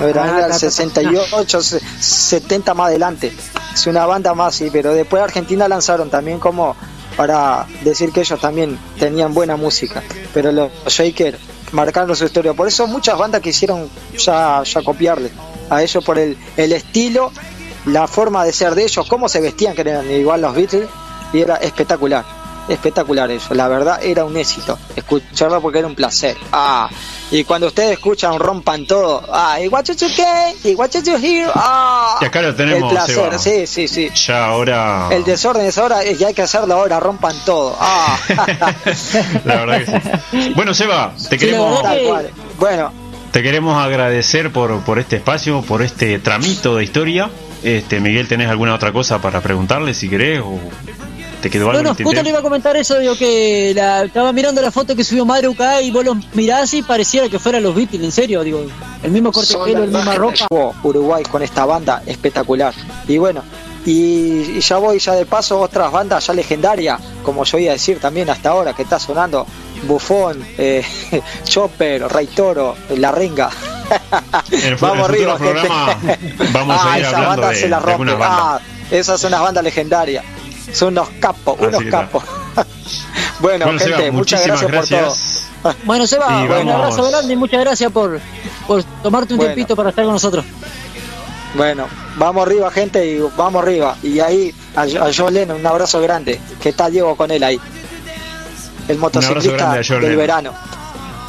Eran 0.01 0.29
Ah, 0.31 0.39
era 0.39 0.47
el 0.47 0.53
ta, 0.53 0.59
ta, 0.59 0.59
ta. 0.59 0.59
68, 0.59 1.63
se- 1.63 1.81
70 2.01 2.75
más 2.75 2.89
adelante. 2.89 3.33
Es 3.73 3.87
una 3.87 4.07
banda 4.07 4.35
más, 4.35 4.55
sí, 4.57 4.69
pero 4.73 4.93
después 4.93 5.23
Argentina 5.23 5.69
lanzaron 5.69 6.11
también 6.11 6.39
como 6.41 6.75
para 7.17 7.67
decir 7.83 8.11
que 8.13 8.21
ellos 8.21 8.41
también 8.41 8.77
tenían 8.99 9.33
buena 9.35 9.57
música, 9.57 10.03
pero 10.33 10.51
los 10.51 10.71
Shaker 10.89 11.39
marcaron 11.73 12.15
su 12.17 12.25
historia. 12.25 12.55
Por 12.55 12.67
eso 12.67 12.87
muchas 12.89 13.17
bandas 13.17 13.41
quisieron 13.41 13.89
ya, 14.19 14.63
ya 14.65 14.83
copiarle 14.83 15.31
a 15.71 15.83
ellos 15.83 16.05
por 16.05 16.19
el, 16.19 16.37
el 16.57 16.73
estilo, 16.73 17.31
la 17.87 18.09
forma 18.09 18.45
de 18.45 18.53
ser 18.53 18.75
de 18.75 18.83
ellos, 18.85 19.07
cómo 19.09 19.29
se 19.29 19.41
vestían, 19.41 19.75
que 19.77 19.83
eran 19.83 20.11
igual 20.11 20.41
los 20.41 20.55
Beatles, 20.55 20.89
y 21.33 21.41
era 21.41 21.57
espectacular. 21.57 22.25
Espectacular 22.69 23.31
eso, 23.31 23.55
la 23.55 23.69
verdad 23.69 24.03
era 24.03 24.25
un 24.25 24.37
éxito 24.37 24.79
escucharlo 24.97 25.61
porque 25.61 25.79
era 25.79 25.89
un 25.89 25.95
placer. 25.95 26.37
Ah, 26.53 26.89
y 27.31 27.45
cuando 27.45 27.69
ustedes 27.69 27.93
escuchan 27.93 28.39
rompan 28.39 28.87
todo, 28.87 29.23
ah, 29.33 29.59
y 29.61 29.69
what 29.69 29.85
you 29.85 29.95
y 30.65 30.75
what 30.75 30.91
you 30.91 31.17
hear, 31.17 31.51
ah, 31.55 32.19
Y 32.21 32.25
acá 32.25 32.43
lo 32.43 32.55
tenemos, 32.55 32.91
el 32.91 32.97
placer, 32.97 33.39
sí, 33.39 33.67
sí, 33.67 33.89
sí. 33.89 34.11
Ya 34.27 34.47
ahora. 34.47 35.09
El 35.11 35.25
desorden 35.25 35.67
es 35.67 35.77
ahora 35.79 36.05
y 36.05 36.23
hay 36.23 36.35
que 36.35 36.43
hacerlo 36.43 36.75
ahora, 36.75 37.01
rompan 37.01 37.37
todo. 37.45 37.77
Ah. 37.81 38.19
La 39.45 39.65
verdad 39.65 39.79
que 39.79 39.87
sí. 39.87 40.53
Bueno, 40.55 40.75
Seba, 40.75 41.13
te 41.29 41.39
queremos, 41.39 41.83
verdad 41.83 41.97
Tal 41.97 42.07
cual. 42.07 42.31
Bueno, 42.59 42.93
te 43.31 43.43
queremos 43.43 43.77
agradecer 43.83 44.53
por, 44.53 44.81
por 44.81 44.99
este 44.99 45.17
espacio, 45.17 45.63
por 45.63 45.83
este 45.83 46.19
tramito 46.19 46.77
de 46.77 46.85
historia. 46.85 47.31
Este, 47.63 47.99
Miguel, 47.99 48.29
¿tenés 48.29 48.49
alguna 48.49 48.75
otra 48.75 48.93
cosa 48.93 49.21
para 49.21 49.41
preguntarle 49.41 49.95
si 49.95 50.09
querés? 50.09 50.41
¿O 50.41 50.61
te 51.45 51.51
quedó 51.51 51.69
algo 51.69 51.83
Bueno, 51.83 51.95
justo 51.95 52.23
le 52.23 52.31
iba 52.31 52.39
a 52.39 52.43
comentar 52.43 52.75
eso, 52.75 52.99
digo 52.99 53.17
que 53.17 53.73
la, 53.77 54.05
estaba 54.05 54.33
mirando 54.33 54.63
la 54.63 54.71
foto 54.71 54.97
que 54.97 55.05
subió 55.05 55.27
acá 55.31 55.83
y 55.83 55.91
vos 55.91 56.03
los 56.03 56.17
mirás 56.33 56.73
y 56.73 56.83
pareciera 56.83 57.29
que 57.29 57.39
fueran 57.39 57.63
los 57.63 57.75
Beatles, 57.75 58.03
en 58.03 58.13
serio, 58.13 58.43
digo, 58.43 58.65
el 59.03 59.11
mismo 59.11 59.31
corte 59.31 59.53
de 59.53 59.65
pelo, 59.65 59.79
las 59.81 59.89
el 59.89 59.95
misma 59.95 60.15
ropa. 60.15 60.75
Uruguay 60.83 61.23
con 61.25 61.43
esta 61.43 61.67
banda 61.67 62.03
espectacular. 62.07 62.73
Y 63.07 63.19
bueno, 63.19 63.43
y, 63.85 64.57
y 64.57 64.61
ya 64.61 64.79
voy 64.79 64.99
ya 64.99 65.13
de 65.13 65.27
paso 65.27 65.61
otras 65.61 65.93
bandas 65.93 66.27
ya 66.27 66.33
legendarias, 66.33 66.99
como 67.23 67.45
yo 67.45 67.59
iba 67.59 67.71
a 67.71 67.75
decir 67.75 67.99
también 68.01 68.31
hasta 68.31 68.49
ahora, 68.49 68.73
que 68.73 68.83
está 68.83 68.99
sonando 68.99 69.47
Bufón, 69.87 70.43
eh, 70.57 70.83
Chopper, 71.45 72.09
Rey 72.09 72.27
Toro, 72.29 72.75
La 72.97 73.13
Renga. 73.13 73.51
En 74.51 74.59
el 74.61 74.65
en 74.65 74.73
el 74.73 74.79
futuro 74.79 75.37
programa 75.37 75.99
vamos 76.55 76.81
a 76.81 76.93
ah, 76.93 76.99
ir 76.99 77.05
esa 77.05 77.17
hablando 77.19 77.29
banda 77.29 77.49
de- 77.51 77.57
se 77.57 77.69
la 77.69 77.81
rompe. 77.81 78.17
Ah, 78.19 78.59
esas 78.91 79.21
son 79.21 79.29
unas 79.29 79.43
bandas 79.43 79.63
legendarias. 79.65 80.25
Son 80.73 80.89
unos 80.89 81.09
capos, 81.21 81.57
unos 81.61 81.83
capos. 81.85 82.25
bueno, 83.41 83.67
Bueno, 83.67 83.79
gente, 83.79 83.85
Seba, 83.97 84.13
muchas 84.13 84.47
gracias, 84.47 84.71
gracias. 84.71 85.01
por 85.01 85.09
todo. 85.11 85.35
Bueno, 85.85 86.07
Seba, 86.07 86.27
un 86.43 86.69
abrazo 86.69 87.09
grande 87.11 87.33
y 87.33 87.37
muchas 87.37 87.61
gracias 87.61 87.91
por, 87.91 88.21
por 88.67 88.83
tomarte 89.03 89.33
un 89.35 89.39
Bueno. 89.39 89.55
tiempito 89.55 89.75
para 89.77 89.91
estar 89.91 90.05
con 90.05 90.13
nosotros. 90.15 90.45
Bueno, 91.55 91.87
vamos 92.17 92.47
arriba, 92.47 92.71
gente, 92.71 93.07
y 93.07 93.19
vamos 93.37 93.63
arriba. 93.63 93.97
Y 94.03 94.21
ahí 94.21 94.55
a, 94.77 94.83
a 94.83 95.11
John 95.17 95.33
Lennon, 95.33 95.61
un 95.61 95.67
abrazo 95.67 96.01
grande, 96.03 96.41
que 96.61 96.69
está 96.71 96.91
Diego 96.91 97.17
con 97.17 97.31
él 97.31 97.43
ahí. 97.43 97.59
El 98.89 98.99
motociclista 98.99 99.73
del 99.75 99.87
Lennon. 100.03 100.17
verano. 100.19 100.53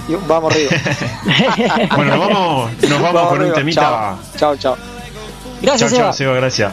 Y 0.09 0.15
vamos 0.27 0.51
arriba. 0.53 0.71
Bueno, 1.95 2.15
nos 2.17 2.19
vamos, 2.27 2.71
nos 2.89 3.01
vamos, 3.01 3.27
con 3.29 3.41
un 3.41 3.53
temita. 3.53 3.81
Chao, 3.81 4.17
chao. 4.37 4.57
chao. 4.57 4.77
Gracias, 5.61 5.89
Chao, 5.91 5.97
Seba. 5.97 6.03
chao, 6.09 6.13
Seba, 6.13 6.33
gracias. 6.35 6.71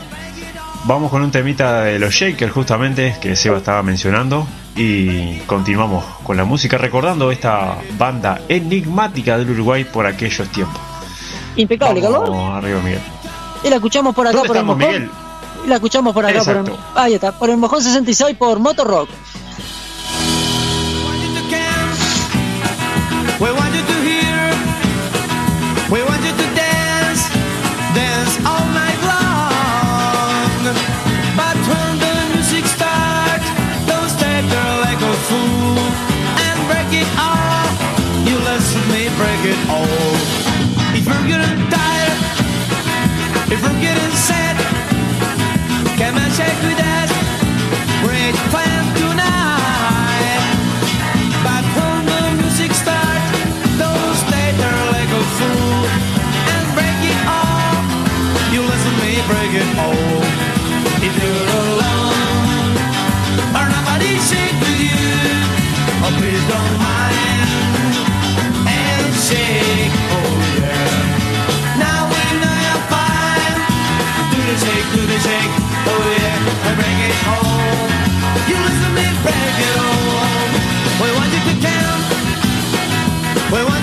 Vamos 0.85 1.11
con 1.13 1.23
un 1.23 1.31
temita 1.31 1.83
de 1.83 1.99
los 2.01 2.13
Shakers, 2.13 2.53
justamente, 2.53 3.17
que 3.21 3.37
Seba 3.37 3.59
estaba 3.59 3.83
mencionando. 3.85 4.47
Y 4.75 5.37
continuamos 5.41 6.05
con 6.25 6.37
la 6.37 6.45
música, 6.45 6.77
recordando 6.77 7.31
esta 7.31 7.77
banda 7.97 8.41
enigmática 8.49 9.39
del 9.39 9.51
Uruguay 9.51 9.85
por 9.85 10.07
aquellos 10.07 10.49
tiempos. 10.49 10.81
Impecable. 11.57 12.01
Vamos 12.01 12.55
arriba, 12.57 12.81
Miguel. 12.81 13.01
Y 13.63 13.69
la 13.69 13.77
escuchamos 13.77 14.15
por 14.15 14.27
acá 14.27 14.39
¿Dónde 14.39 14.49
por 14.49 14.57
el 14.57 14.63
estamos, 14.63 14.79
mojón. 14.79 14.93
Miguel? 14.93 15.11
Y 15.65 15.69
la 15.69 15.75
escuchamos 15.77 16.15
por 16.15 16.27
acá 16.27 16.43
por 16.43 16.57
el, 16.57 16.73
ahí 16.97 17.15
está, 17.15 17.33
por 17.33 17.51
el 17.51 17.57
mojón 17.59 17.81
66 17.83 18.37
por 18.37 18.59
Motor 18.59 18.87
Rock. 18.89 19.09
If 43.53 43.61
you're 43.61 43.81
getting 43.85 44.15
sad, 44.17 44.57
come 46.01 46.17
and 46.17 46.33
shake 46.33 46.61
with 46.65 46.81
us. 46.81 47.11
Great 48.01 48.35
plan 48.49 48.83
tonight. 48.97 50.41
But 51.45 51.65
when 51.77 52.01
the 52.09 52.23
music 52.41 52.73
starts, 52.73 53.29
don't 53.77 54.15
stay 54.25 54.49
there 54.57 54.83
like 54.97 55.11
a 55.21 55.25
fool 55.37 55.85
and 56.55 56.65
break 56.77 57.01
it 57.13 57.21
off. 57.29 57.85
You 58.53 58.61
listen 58.65 58.95
me 59.05 59.21
break 59.29 59.53
it 59.63 59.69
all. 59.85 60.25
If 61.05 61.13
you're 61.21 61.49
alone 61.61 62.73
or 63.53 63.67
nobody 63.69 64.17
shake 64.29 64.57
with 64.65 64.81
you, 64.81 65.13
oh 66.05 66.13
please 66.17 66.45
don't 66.49 66.82
shake, 74.83 74.95
do 74.95 75.07
the 75.07 75.19
shake, 75.19 75.53
oh 75.87 76.03
yeah, 76.19 76.67
and 76.67 76.77
break 76.77 76.99
it 77.09 77.17
home. 77.27 77.91
You 78.49 78.57
listen 78.57 78.95
me 78.95 79.07
break 79.23 79.57
it 79.67 79.75
home. 79.79 80.53
We 81.01 81.09
want 81.17 81.31
you 81.33 81.43
to 81.49 81.55
count. 81.67 82.03
We 83.53 83.61
want 83.65 83.82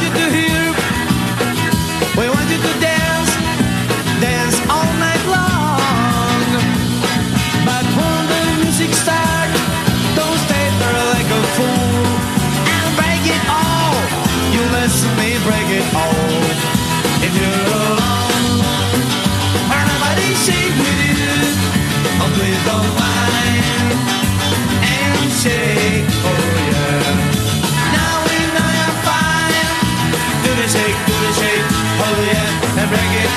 and 32.10 32.90
it. 33.22 33.32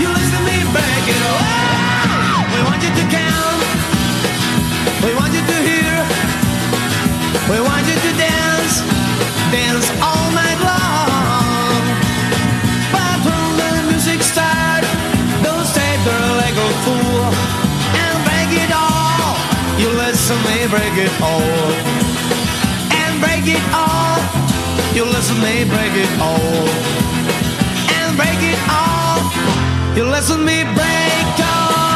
You 0.00 0.08
listen 0.08 0.42
me, 0.48 0.56
it. 0.64 1.22
We 2.52 2.60
want 2.64 2.80
you 2.82 2.92
to 2.98 3.04
count. 3.12 3.60
We 5.04 5.12
want 5.14 5.32
you 5.34 5.44
to 5.44 5.58
hear. 5.68 5.94
We 7.50 7.58
want 7.60 7.84
you 7.84 7.96
to 8.00 8.10
dance. 8.16 8.80
Dance 9.52 9.88
all 10.00 10.28
night 10.32 10.60
long. 10.64 11.84
But 12.94 13.18
when 13.28 13.50
the 13.60 13.72
music 13.92 14.22
starts, 14.22 14.88
don't 15.44 15.66
stay 15.68 15.94
there 16.06 16.30
like 16.40 16.56
a 16.56 16.70
fool. 16.84 17.28
And 18.00 18.16
break 18.24 18.50
it 18.64 18.72
all. 18.72 19.36
You 19.76 19.90
listen 19.92 20.38
me, 20.48 20.66
break 20.72 20.96
it 20.96 21.12
all. 21.20 21.68
And 23.00 23.20
break 23.20 23.44
it 23.46 23.64
all. 23.74 24.44
You 24.94 25.04
listen, 25.04 25.40
they 25.40 25.64
break 25.64 25.92
it 25.92 26.20
all 26.20 27.03
off. 28.68 29.96
you're 29.96 30.06
letting 30.06 30.44
me 30.44 30.64
break 30.74 31.40
off. 31.40 31.93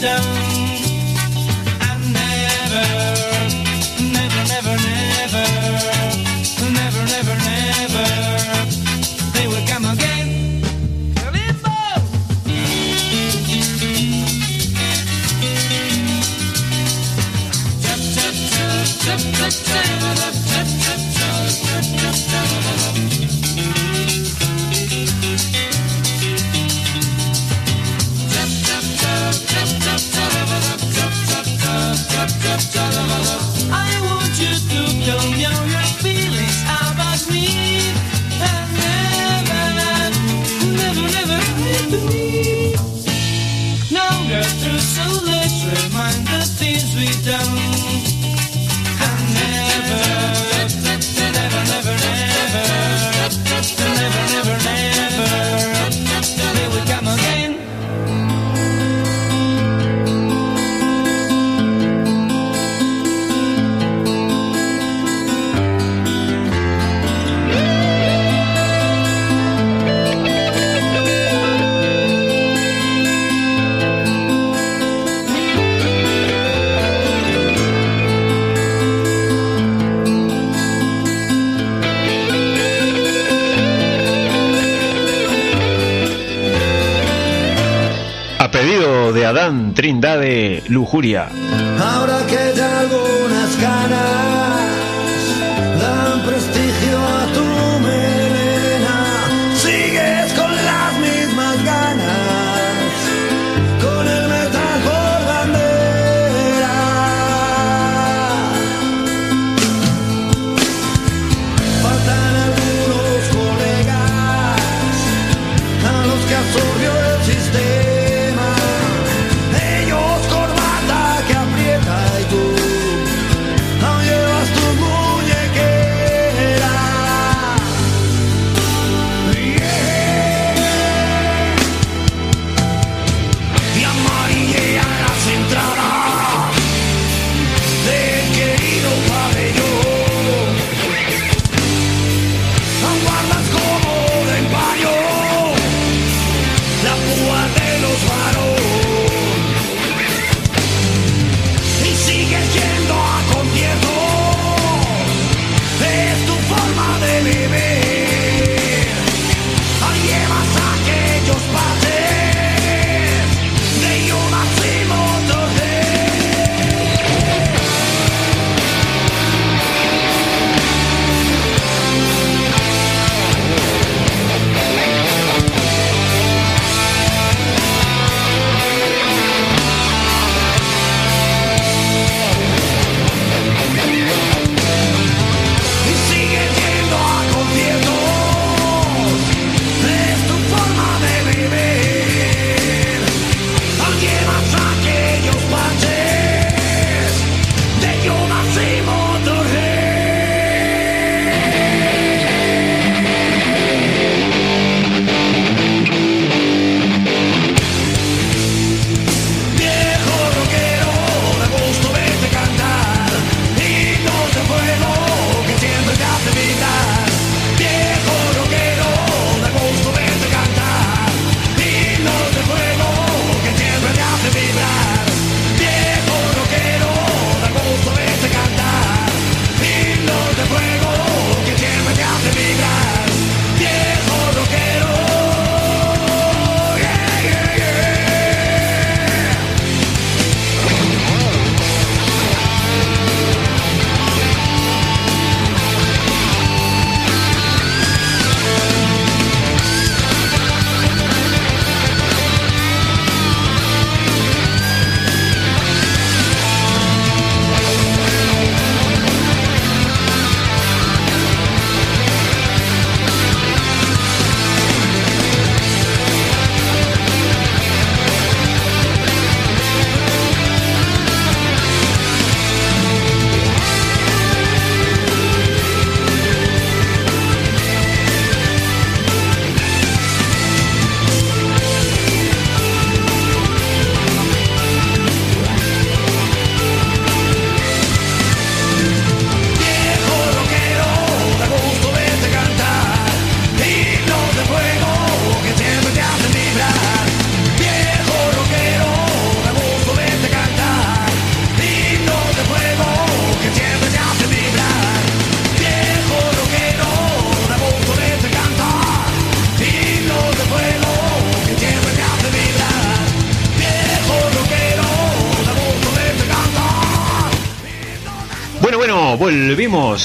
down. 0.00 0.29
Lujuria. 90.70 91.28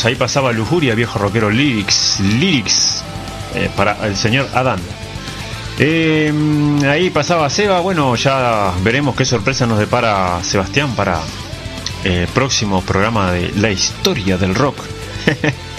Ahí 0.03 0.15
pasaba 0.15 0.51
Lujuria, 0.51 0.95
viejo 0.95 1.19
rockero 1.19 1.49
Lyrics. 1.49 2.19
Lyrics 2.19 3.03
eh, 3.55 3.69
para 3.75 4.05
el 4.07 4.15
señor 4.15 4.47
Adán. 4.53 4.79
Eh, 5.79 6.31
ahí 6.88 7.09
pasaba 7.09 7.49
Seba. 7.49 7.79
Bueno, 7.81 8.15
ya 8.15 8.73
veremos 8.83 9.15
qué 9.15 9.25
sorpresa 9.25 9.65
nos 9.65 9.79
depara 9.79 10.43
Sebastián 10.43 10.95
para 10.95 11.21
el 12.03 12.27
próximo 12.27 12.81
programa 12.81 13.31
de 13.31 13.51
la 13.57 13.71
historia 13.71 14.38
del 14.38 14.55
rock. 14.55 14.77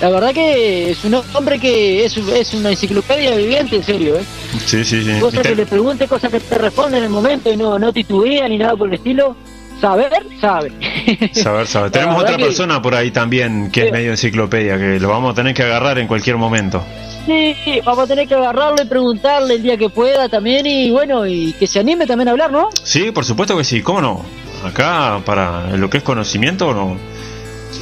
La 0.00 0.10
verdad 0.10 0.32
que 0.32 0.90
es 0.90 1.04
un 1.04 1.14
hombre 1.34 1.58
que 1.58 2.04
es, 2.04 2.16
es 2.16 2.54
una 2.54 2.70
enciclopedia 2.70 3.34
viviente, 3.34 3.76
en 3.76 3.82
serio, 3.82 4.16
¿eh? 4.16 4.24
Sí, 4.64 4.84
sí, 4.84 5.02
sí. 5.02 5.18
Cosas 5.18 5.44
que 5.44 5.56
le 5.56 5.66
pregunte, 5.66 6.06
cosas 6.06 6.30
que 6.30 6.38
te 6.38 6.56
responde 6.56 6.98
en 6.98 7.04
el 7.04 7.10
momento 7.10 7.52
y 7.52 7.56
no, 7.56 7.80
no 7.80 7.92
titubea 7.92 8.48
ni 8.48 8.58
nada 8.58 8.76
por 8.76 8.86
el 8.86 8.94
estilo. 8.94 9.34
Saber, 9.80 10.24
sabe. 10.40 10.72
Saber, 11.32 11.66
saber. 11.66 11.90
Tenemos 11.90 12.22
otra 12.22 12.36
que- 12.36 12.44
persona 12.44 12.80
por 12.82 12.94
ahí 12.94 13.10
también 13.10 13.70
que 13.70 13.86
es 13.86 13.92
medio 13.92 14.10
enciclopedia, 14.10 14.76
que 14.78 14.98
lo 15.00 15.08
vamos 15.08 15.32
a 15.32 15.34
tener 15.34 15.54
que 15.54 15.62
agarrar 15.62 15.98
en 15.98 16.06
cualquier 16.06 16.36
momento. 16.36 16.84
Sí, 17.26 17.54
vamos 17.84 18.04
a 18.04 18.06
tener 18.06 18.26
que 18.26 18.34
agarrarlo 18.34 18.82
y 18.82 18.86
preguntarle 18.86 19.54
el 19.56 19.62
día 19.62 19.76
que 19.76 19.90
pueda 19.90 20.28
también 20.28 20.66
y 20.66 20.90
bueno, 20.90 21.26
y 21.26 21.52
que 21.52 21.66
se 21.66 21.78
anime 21.78 22.06
también 22.06 22.28
a 22.28 22.30
hablar, 22.30 22.50
¿no? 22.50 22.70
Sí, 22.82 23.10
por 23.10 23.24
supuesto 23.24 23.56
que 23.56 23.64
sí, 23.64 23.82
¿cómo 23.82 24.00
no? 24.00 24.24
Acá, 24.64 25.20
para 25.24 25.76
lo 25.76 25.90
que 25.90 25.98
es 25.98 26.02
conocimiento 26.02 26.72
no, 26.72 26.96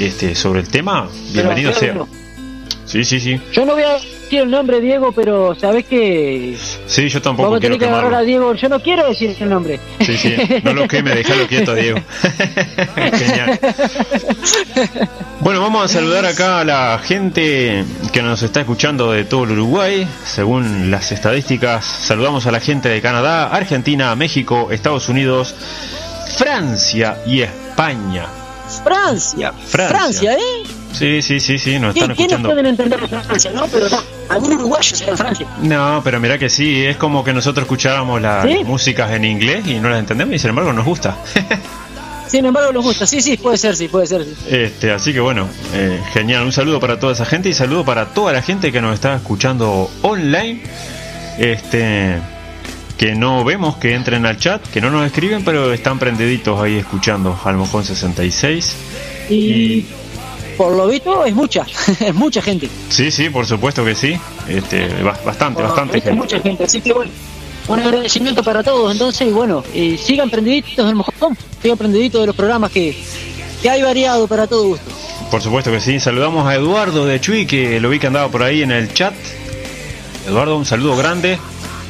este, 0.00 0.34
sobre 0.34 0.60
el 0.60 0.68
tema, 0.68 1.08
bienvenido 1.32 1.72
Pero, 1.78 2.06
sea. 2.06 2.06
Sí, 2.86 3.04
sí, 3.04 3.20
sí. 3.20 3.40
yo 3.52 3.64
no 3.64 3.74
voy 3.74 3.82
a 3.84 3.96
decir 4.26 4.40
el 4.40 4.50
nombre 4.50 4.80
Diego, 4.80 5.12
pero 5.12 5.54
sabes 5.54 5.84
que 5.86 6.56
Sí, 6.86 7.08
yo 7.08 7.22
tampoco 7.22 7.48
vamos 7.50 7.60
quiero 7.60 7.78
que 7.78 7.86
agarrar 7.86 8.14
a. 8.14 8.22
Diego. 8.22 8.54
Yo 8.54 8.68
no 8.68 8.80
quiero 8.80 9.08
decir 9.08 9.34
el 9.38 9.48
nombre. 9.48 9.78
Sí, 10.00 10.16
sí, 10.16 10.36
no 10.62 10.72
lo 10.72 10.88
queme, 10.88 11.14
déjalo 11.14 11.46
quieto, 11.46 11.74
Diego. 11.74 11.98
Genial. 13.12 13.58
Bueno, 15.40 15.60
vamos 15.60 15.84
a 15.84 15.88
saludar 15.88 16.26
acá 16.26 16.60
a 16.60 16.64
la 16.64 17.00
gente 17.02 17.84
que 18.12 18.22
nos 18.22 18.42
está 18.42 18.60
escuchando 18.60 19.12
de 19.12 19.24
todo 19.24 19.44
el 19.44 19.52
Uruguay. 19.52 20.06
Según 20.24 20.90
las 20.90 21.12
estadísticas, 21.12 21.84
saludamos 21.84 22.46
a 22.46 22.50
la 22.50 22.60
gente 22.60 22.88
de 22.88 23.00
Canadá, 23.00 23.46
Argentina, 23.48 24.14
México, 24.16 24.68
Estados 24.72 25.08
Unidos, 25.08 25.54
Francia 26.36 27.18
y 27.26 27.42
España. 27.42 28.26
Francia. 28.82 29.52
Francia. 29.52 29.88
Francia, 29.88 30.34
¿eh? 30.34 30.75
Sí, 30.98 31.20
sí, 31.22 31.40
sí, 31.40 31.58
sí, 31.58 31.78
nos 31.78 31.94
están 31.94 32.14
¿Quién- 32.14 32.16
¿Quiénes 32.16 32.18
escuchando. 32.20 32.48
pueden 32.48 32.66
entender 32.66 33.00
de 33.00 33.08
Francia, 33.08 33.50
no? 33.54 33.66
Pero 33.66 33.88
no, 33.90 33.98
algún 34.28 34.52
uruguayo 34.54 34.96
de 35.06 35.16
Francia. 35.16 35.46
No, 35.62 36.00
pero 36.04 36.20
mira 36.20 36.38
que 36.38 36.48
sí, 36.48 36.84
es 36.84 36.96
como 36.96 37.22
que 37.24 37.32
nosotros 37.32 37.64
escucháramos 37.64 38.20
las 38.22 38.46
¿Sí? 38.46 38.64
músicas 38.64 39.12
en 39.12 39.24
inglés 39.24 39.66
y 39.66 39.74
no 39.74 39.88
las 39.90 39.98
entendemos 39.98 40.34
y 40.34 40.38
sin 40.38 40.50
embargo 40.50 40.72
nos 40.72 40.84
gusta. 40.84 41.16
Sin 42.28 42.44
embargo, 42.44 42.72
nos 42.72 42.82
gusta. 42.82 43.06
Sí, 43.06 43.22
sí, 43.22 43.36
puede 43.36 43.56
ser, 43.56 43.76
sí, 43.76 43.86
puede 43.86 44.08
ser. 44.08 44.24
sí. 44.24 44.34
Este, 44.50 44.90
así 44.90 45.12
que 45.12 45.20
bueno, 45.20 45.46
eh, 45.74 46.02
genial. 46.12 46.42
Un 46.42 46.50
saludo 46.50 46.80
para 46.80 46.98
toda 46.98 47.12
esa 47.12 47.24
gente 47.24 47.48
y 47.48 47.54
saludo 47.54 47.84
para 47.84 48.06
toda 48.06 48.32
la 48.32 48.42
gente 48.42 48.72
que 48.72 48.80
nos 48.80 48.94
está 48.94 49.14
escuchando 49.14 49.88
online. 50.02 50.60
Este, 51.38 52.16
que 52.98 53.14
no 53.14 53.44
vemos 53.44 53.76
que 53.76 53.94
entren 53.94 54.26
al 54.26 54.38
chat, 54.38 54.60
que 54.72 54.80
no 54.80 54.90
nos 54.90 55.06
escriben, 55.06 55.44
pero 55.44 55.72
están 55.72 56.00
prendiditos 56.00 56.60
ahí 56.60 56.76
escuchando 56.78 57.38
al 57.44 57.56
Mojón 57.58 57.84
66. 57.84 58.76
Y, 59.30 59.84
por 60.56 60.72
lo 60.74 60.86
visto 60.88 61.24
es 61.24 61.34
mucha, 61.34 61.66
es 62.00 62.14
mucha 62.14 62.40
gente. 62.42 62.68
Sí, 62.88 63.10
sí, 63.10 63.30
por 63.30 63.46
supuesto 63.46 63.84
que 63.84 63.94
sí. 63.94 64.18
Este, 64.48 64.86
ba- 65.02 65.18
bastante, 65.24 65.60
Por 65.60 65.68
bastante 65.70 66.00
gente. 66.00 66.12
mucha 66.12 66.40
gente. 66.40 66.64
Así 66.64 66.80
que 66.80 66.92
bueno, 66.92 67.10
un 67.68 67.80
agradecimiento 67.80 68.42
para 68.42 68.62
todos. 68.62 68.92
Entonces, 68.92 69.26
y 69.28 69.30
bueno, 69.30 69.62
eh, 69.74 69.98
sigan 70.02 70.30
prendiditos 70.30 70.86
del 70.86 70.94
mojón, 70.94 71.36
sigan 71.62 71.76
prendiditos 71.78 72.20
de 72.20 72.26
los 72.28 72.36
programas 72.36 72.70
que, 72.70 72.96
que 73.62 73.70
hay 73.70 73.82
variado 73.82 74.26
para 74.28 74.46
todo 74.46 74.64
gusto. 74.68 74.90
Por 75.30 75.42
supuesto 75.42 75.70
que 75.72 75.80
sí. 75.80 75.98
Saludamos 76.00 76.46
a 76.46 76.54
Eduardo 76.54 77.04
de 77.06 77.20
Chuy, 77.20 77.46
que 77.46 77.80
lo 77.80 77.88
vi 77.90 77.98
que 77.98 78.06
andaba 78.06 78.28
por 78.28 78.42
ahí 78.42 78.62
en 78.62 78.70
el 78.70 78.92
chat. 78.94 79.12
Eduardo, 80.26 80.56
un 80.56 80.64
saludo 80.64 80.96
grande. 80.96 81.38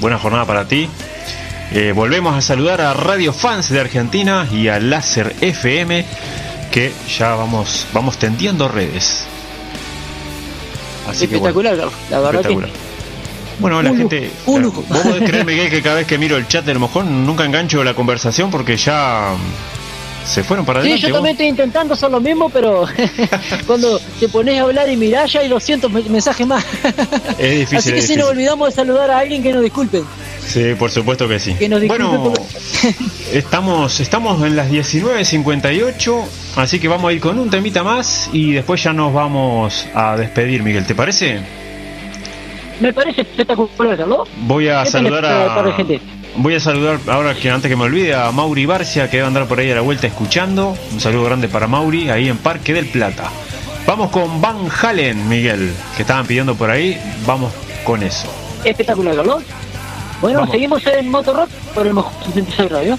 Buena 0.00 0.18
jornada 0.18 0.44
para 0.44 0.66
ti. 0.68 0.88
Eh, 1.72 1.92
volvemos 1.94 2.34
a 2.36 2.40
saludar 2.40 2.80
a 2.80 2.94
Radio 2.94 3.32
Fans 3.32 3.70
de 3.70 3.80
Argentina 3.80 4.46
y 4.52 4.68
a 4.68 4.78
Láser 4.78 5.34
FM, 5.40 6.04
que 6.76 6.92
ya 7.18 7.34
vamos, 7.36 7.86
vamos 7.94 8.18
tendiendo 8.18 8.68
redes. 8.68 9.22
Así 11.08 11.26
que 11.26 11.38
bueno, 11.38 11.58
Espectacular, 11.58 11.92
la 12.10 12.18
verdad 12.20 12.34
espectacular. 12.42 12.70
que 12.70 12.76
Bueno, 13.60 13.80
la 13.82 13.94
gente. 13.96 14.30
un 14.44 14.60
lujo. 14.60 14.84
Vos 14.86 14.98
podés 14.98 15.22
creer, 15.22 15.46
Miguel, 15.46 15.70
que 15.70 15.80
cada 15.80 15.96
vez 15.96 16.06
que 16.06 16.18
miro 16.18 16.36
el 16.36 16.46
chat 16.48 16.66
del 16.66 16.78
mojón 16.78 17.24
nunca 17.24 17.46
engancho 17.46 17.82
la 17.82 17.94
conversación 17.94 18.50
porque 18.50 18.76
ya 18.76 19.30
se 20.26 20.44
fueron 20.44 20.66
para 20.66 20.80
Sí, 20.82 20.88
adelante. 20.88 21.06
yo 21.06 21.08
vos. 21.08 21.16
también 21.16 21.32
estoy 21.32 21.46
intentando 21.46 21.94
hacer 21.94 22.10
lo 22.10 22.20
mismo, 22.20 22.50
pero 22.50 22.84
cuando 23.66 23.98
te 24.20 24.28
pones 24.28 24.58
a 24.60 24.64
hablar 24.64 24.90
y 24.90 24.96
mirás 24.98 25.32
ya 25.32 25.40
hay 25.40 25.48
200 25.48 25.90
me- 25.90 26.02
mensajes 26.02 26.46
más. 26.46 26.62
Es 27.38 27.58
difícil. 27.60 27.78
Así 27.78 27.78
que 27.78 27.80
si 27.80 27.92
difícil. 27.92 28.18
nos 28.18 28.28
olvidamos 28.28 28.68
de 28.68 28.74
saludar 28.74 29.10
a 29.10 29.18
alguien 29.20 29.42
que 29.42 29.50
nos 29.54 29.62
disculpen. 29.62 30.04
Sí, 30.46 30.74
por 30.78 30.90
supuesto 30.90 31.28
que 31.28 31.38
sí. 31.38 31.54
Que 31.54 31.68
bueno, 31.86 32.32
estamos, 33.32 34.00
estamos 34.00 34.42
en 34.44 34.56
las 34.56 34.70
19.58, 34.70 36.24
así 36.56 36.78
que 36.78 36.88
vamos 36.88 37.10
a 37.10 37.12
ir 37.12 37.20
con 37.20 37.38
un 37.38 37.50
temita 37.50 37.82
más 37.82 38.30
y 38.32 38.52
después 38.52 38.82
ya 38.82 38.92
nos 38.92 39.12
vamos 39.12 39.86
a 39.94 40.16
despedir, 40.16 40.62
Miguel, 40.62 40.86
¿te 40.86 40.94
parece? 40.94 41.40
Me 42.80 42.92
parece 42.92 43.22
espectacular, 43.22 43.96
Carlos. 43.96 44.28
Voy 44.42 44.68
a 44.68 44.84
¿Qué 44.84 44.90
saludar 44.90 45.24
a... 45.24 45.76
Voy 46.38 46.54
a 46.54 46.60
saludar 46.60 47.00
ahora 47.06 47.34
que 47.34 47.50
antes 47.50 47.70
que 47.70 47.76
me 47.76 47.84
olvide 47.84 48.14
a 48.14 48.30
Mauri 48.30 48.66
Barcia 48.66 49.08
que 49.08 49.16
debe 49.16 49.26
andar 49.26 49.46
por 49.46 49.58
ahí 49.58 49.70
a 49.70 49.76
la 49.76 49.80
vuelta 49.80 50.06
escuchando. 50.06 50.76
Un 50.92 51.00
saludo 51.00 51.24
grande 51.24 51.48
para 51.48 51.66
Mauri 51.66 52.10
ahí 52.10 52.28
en 52.28 52.36
Parque 52.36 52.74
del 52.74 52.86
Plata. 52.86 53.30
Vamos 53.86 54.10
con 54.10 54.40
Van 54.42 54.68
Halen, 54.82 55.28
Miguel, 55.28 55.72
que 55.96 56.02
estaban 56.02 56.26
pidiendo 56.26 56.54
por 56.54 56.70
ahí. 56.70 57.00
Vamos 57.24 57.52
con 57.84 58.02
eso. 58.02 58.28
Espectacular, 58.64 59.16
Carlos. 59.16 59.42
Bueno, 60.20 60.40
Vamos. 60.40 60.52
seguimos 60.52 60.86
en 60.86 61.10
Motorrock 61.10 61.50
por 61.74 61.86
el 61.86 61.94
Mojón 61.94 62.12
66 62.24 62.70
Radio. 62.70 62.98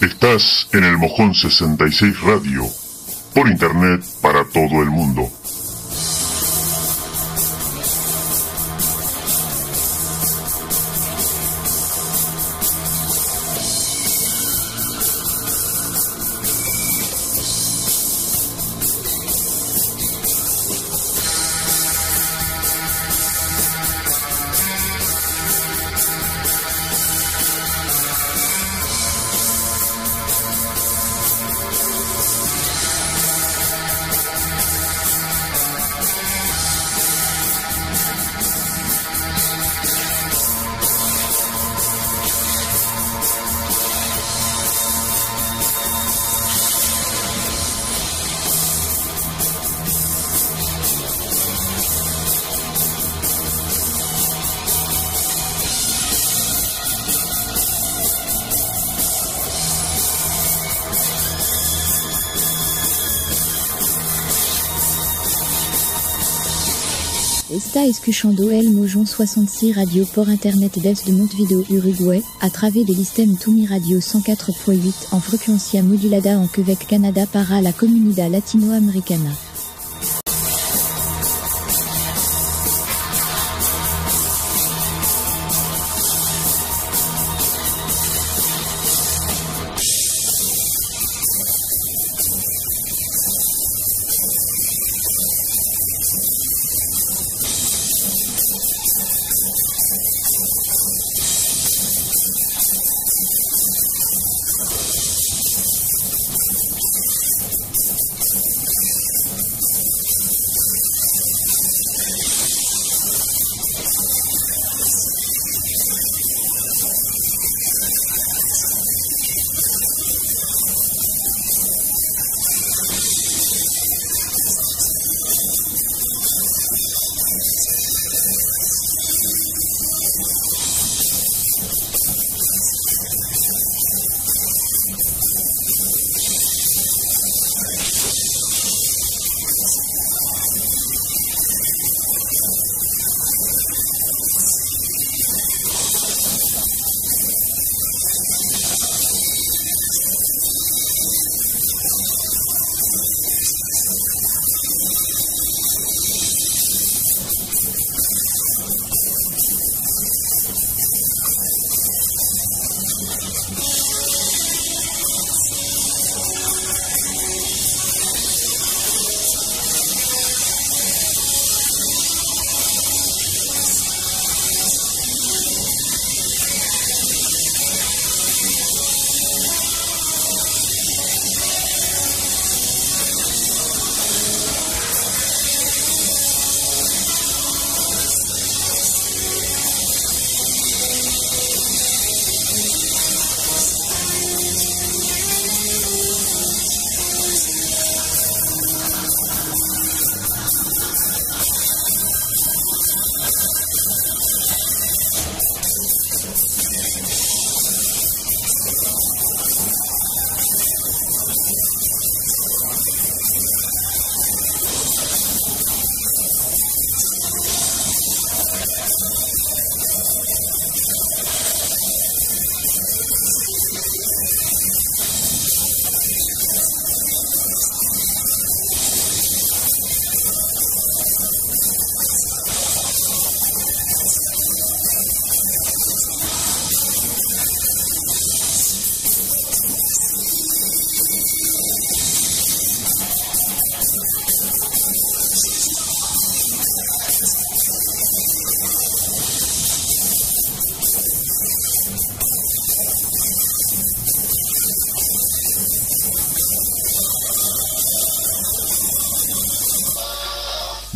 Estás 0.00 0.68
en 0.72 0.84
el 0.84 0.98
Mojón 0.98 1.34
66 1.34 2.20
Radio, 2.22 2.64
por 3.34 3.48
internet 3.48 4.02
para 4.22 4.44
todo 4.44 4.82
el 4.82 4.90
mundo. 4.90 5.28
Escuchando 67.88 68.50
el 68.50 68.70
Mojon 68.70 69.06
66 69.06 69.74
Radio 69.74 70.06
por 70.06 70.28
internet 70.28 70.74
desde 70.82 71.12
Montevideo, 71.12 71.64
Uruguay, 71.70 72.22
a 72.40 72.50
través 72.50 72.86
del 72.86 72.96
système 72.96 73.36
Tumi 73.38 73.66
Radio 73.66 73.98
104.8 73.98 75.12
en 75.12 75.22
frecuencia 75.22 75.82
modulada 75.82 76.32
en 76.32 76.48
Quebec, 76.48 76.86
Canada 76.86 77.24
para 77.26 77.62
la 77.62 77.72
comunidad 77.72 78.30
latinoamericana. 78.30 79.34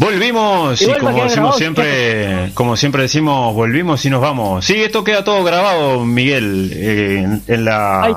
Volvimos 0.04 0.82
y 0.82 0.86
como 1.00 1.24
decimos 1.24 1.56
siempre, 1.56 2.50
como 2.54 2.76
siempre 2.76 3.02
decimos, 3.02 3.54
volvimos 3.54 4.04
y 4.04 4.10
nos 4.10 4.20
vamos. 4.20 4.64
Sí, 4.64 4.74
esto 4.82 5.02
queda 5.04 5.24
todo 5.24 5.42
grabado, 5.44 6.04
Miguel, 6.04 6.70
eh, 6.74 7.26
en, 7.46 7.64
la 7.64 8.14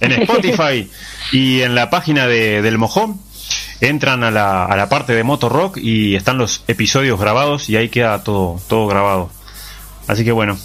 en 0.00 0.12
Spotify 0.12 0.88
y 1.32 1.62
en 1.62 1.74
la 1.74 1.90
página 1.90 2.26
de, 2.26 2.62
del 2.62 2.78
Mojón. 2.78 3.18
Entran 3.80 4.22
a 4.22 4.30
la, 4.30 4.64
a 4.64 4.76
la 4.76 4.88
parte 4.88 5.12
de 5.12 5.24
Motor 5.24 5.52
Rock 5.52 5.78
y 5.78 6.14
están 6.14 6.38
los 6.38 6.62
episodios 6.68 7.18
grabados 7.18 7.68
y 7.68 7.76
ahí 7.76 7.88
queda 7.88 8.22
todo 8.22 8.60
todo 8.68 8.86
grabado. 8.86 9.30
Así 10.06 10.24
que 10.24 10.30
bueno, 10.32 10.56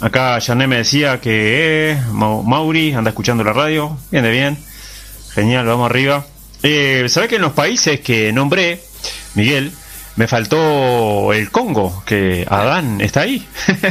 acá 0.00 0.38
Jané 0.40 0.66
me 0.66 0.76
decía 0.76 1.20
que 1.20 1.92
eh, 1.92 1.98
Mau- 2.12 2.42
Mauri 2.42 2.92
anda 2.92 3.10
escuchando 3.10 3.42
la 3.44 3.52
radio, 3.54 3.96
bien 4.10 4.24
de 4.24 4.30
bien, 4.30 4.58
genial, 5.34 5.66
vamos 5.66 5.88
arriba. 5.88 6.26
Eh, 6.62 7.06
¿Sabés 7.08 7.28
que 7.30 7.36
en 7.36 7.42
los 7.42 7.52
países 7.52 8.00
que 8.00 8.32
nombré, 8.32 8.82
Miguel, 9.34 9.72
me 10.16 10.26
faltó 10.26 11.32
el 11.32 11.50
Congo, 11.50 12.02
que 12.04 12.46
Adán 12.48 13.00
está 13.00 13.20
ahí? 13.22 13.46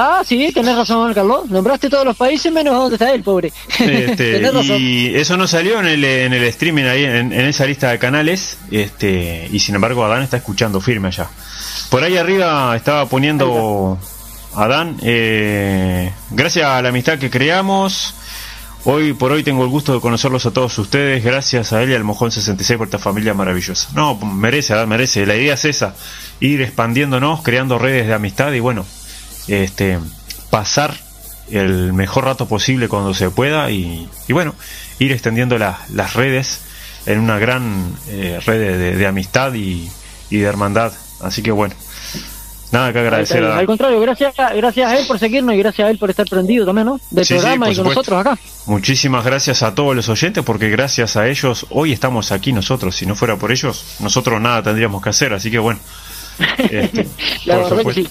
Ah, 0.00 0.22
sí, 0.24 0.52
tenés 0.54 0.76
razón, 0.76 1.12
Carlos. 1.12 1.50
Nombraste 1.50 1.90
todos 1.90 2.04
los 2.04 2.16
países 2.16 2.52
menos 2.52 2.72
donde 2.72 2.94
está 2.94 3.12
él, 3.12 3.24
pobre. 3.24 3.52
Este, 3.80 4.14
tenés 4.34 4.54
razón. 4.54 4.76
y 4.78 5.08
eso 5.08 5.36
no 5.36 5.48
salió 5.48 5.80
en 5.80 5.86
el, 5.86 6.04
en 6.04 6.32
el 6.32 6.44
streaming 6.44 6.84
ahí, 6.84 7.02
en, 7.02 7.32
en 7.32 7.46
esa 7.46 7.66
lista 7.66 7.90
de 7.90 7.98
canales, 7.98 8.58
este, 8.70 9.48
y 9.50 9.58
sin 9.58 9.74
embargo 9.74 10.04
Adán 10.04 10.22
está 10.22 10.36
escuchando 10.36 10.80
firme 10.80 11.08
allá. 11.08 11.28
Por 11.90 12.04
ahí 12.04 12.16
arriba 12.16 12.76
estaba 12.76 13.06
poniendo 13.06 13.98
Adán, 14.54 14.98
eh, 15.02 16.12
gracias 16.30 16.66
a 16.66 16.80
la 16.80 16.90
amistad 16.90 17.18
que 17.18 17.28
creamos, 17.28 18.14
hoy 18.90 19.12
por 19.12 19.32
hoy 19.32 19.42
tengo 19.42 19.64
el 19.64 19.70
gusto 19.70 19.92
de 19.94 20.00
conocerlos 20.00 20.46
a 20.46 20.50
todos 20.50 20.78
ustedes, 20.78 21.22
gracias 21.22 21.72
a 21.72 21.82
él 21.82 21.90
y 21.90 21.94
al 21.94 22.04
Mojón 22.04 22.30
66 22.30 22.78
por 22.78 22.86
esta 22.86 22.98
familia 22.98 23.34
maravillosa. 23.34 23.90
No, 23.94 24.16
merece, 24.16 24.74
merece, 24.86 25.26
la 25.26 25.36
idea 25.36 25.54
es 25.54 25.64
esa, 25.66 25.94
ir 26.40 26.62
expandiéndonos, 26.62 27.42
creando 27.42 27.78
redes 27.78 28.06
de 28.06 28.14
amistad 28.14 28.52
y 28.52 28.60
bueno, 28.60 28.86
este, 29.46 29.98
pasar 30.50 30.94
el 31.50 31.92
mejor 31.92 32.24
rato 32.24 32.46
posible 32.48 32.88
cuando 32.88 33.14
se 33.14 33.30
pueda 33.30 33.70
y, 33.70 34.08
bueno, 34.30 34.54
ir 34.98 35.12
extendiendo 35.12 35.58
la- 35.58 35.78
las 35.90 36.14
redes 36.14 36.60
en 37.06 37.18
una 37.20 37.38
gran 37.38 37.92
eh, 38.08 38.38
red 38.44 38.58
de- 38.78 38.96
de 38.96 39.06
amistad 39.06 39.54
y, 39.54 39.90
y 40.30 40.36
de 40.38 40.44
hermandad. 40.46 40.92
Así 41.22 41.42
que 41.42 41.50
bueno, 41.50 41.74
nada 42.72 42.92
que 42.92 42.98
agradecer 42.98 43.44
a 43.44 43.58
Al 43.58 43.66
contrario, 43.66 44.00
gracias, 44.00 44.34
gracias 44.54 44.90
a 44.90 44.98
él 44.98 45.06
por 45.06 45.18
seguirnos 45.18 45.54
y 45.54 45.58
gracias 45.58 45.86
a 45.86 45.90
él 45.90 45.98
por 45.98 46.10
estar 46.10 46.26
prendido 46.28 46.66
también, 46.66 46.86
¿no? 46.86 47.00
Del 47.10 47.24
Sí, 47.24 47.34
sí, 47.34 47.40
programa 47.40 47.66
por 47.66 47.72
y 47.72 47.76
con 47.76 47.84
supuesto. 47.86 48.14
nosotros 48.14 48.20
acá. 48.20 48.38
Muchísimas 48.66 49.24
gracias 49.24 49.62
a 49.62 49.74
todos 49.74 49.94
los 49.96 50.08
oyentes 50.08 50.44
porque 50.44 50.68
gracias 50.68 51.16
a 51.16 51.26
ellos 51.28 51.66
hoy 51.70 51.92
estamos 51.92 52.32
aquí 52.32 52.52
nosotros. 52.52 52.94
Si 52.96 53.06
no 53.06 53.14
fuera 53.14 53.36
por 53.36 53.50
ellos, 53.52 53.96
nosotros 54.00 54.40
nada 54.40 54.62
tendríamos 54.62 55.02
que 55.02 55.10
hacer. 55.10 55.32
Así 55.32 55.50
que 55.50 55.58
bueno. 55.58 55.80
este, 56.58 57.08
por 57.46 57.68
supuesto. 57.68 58.10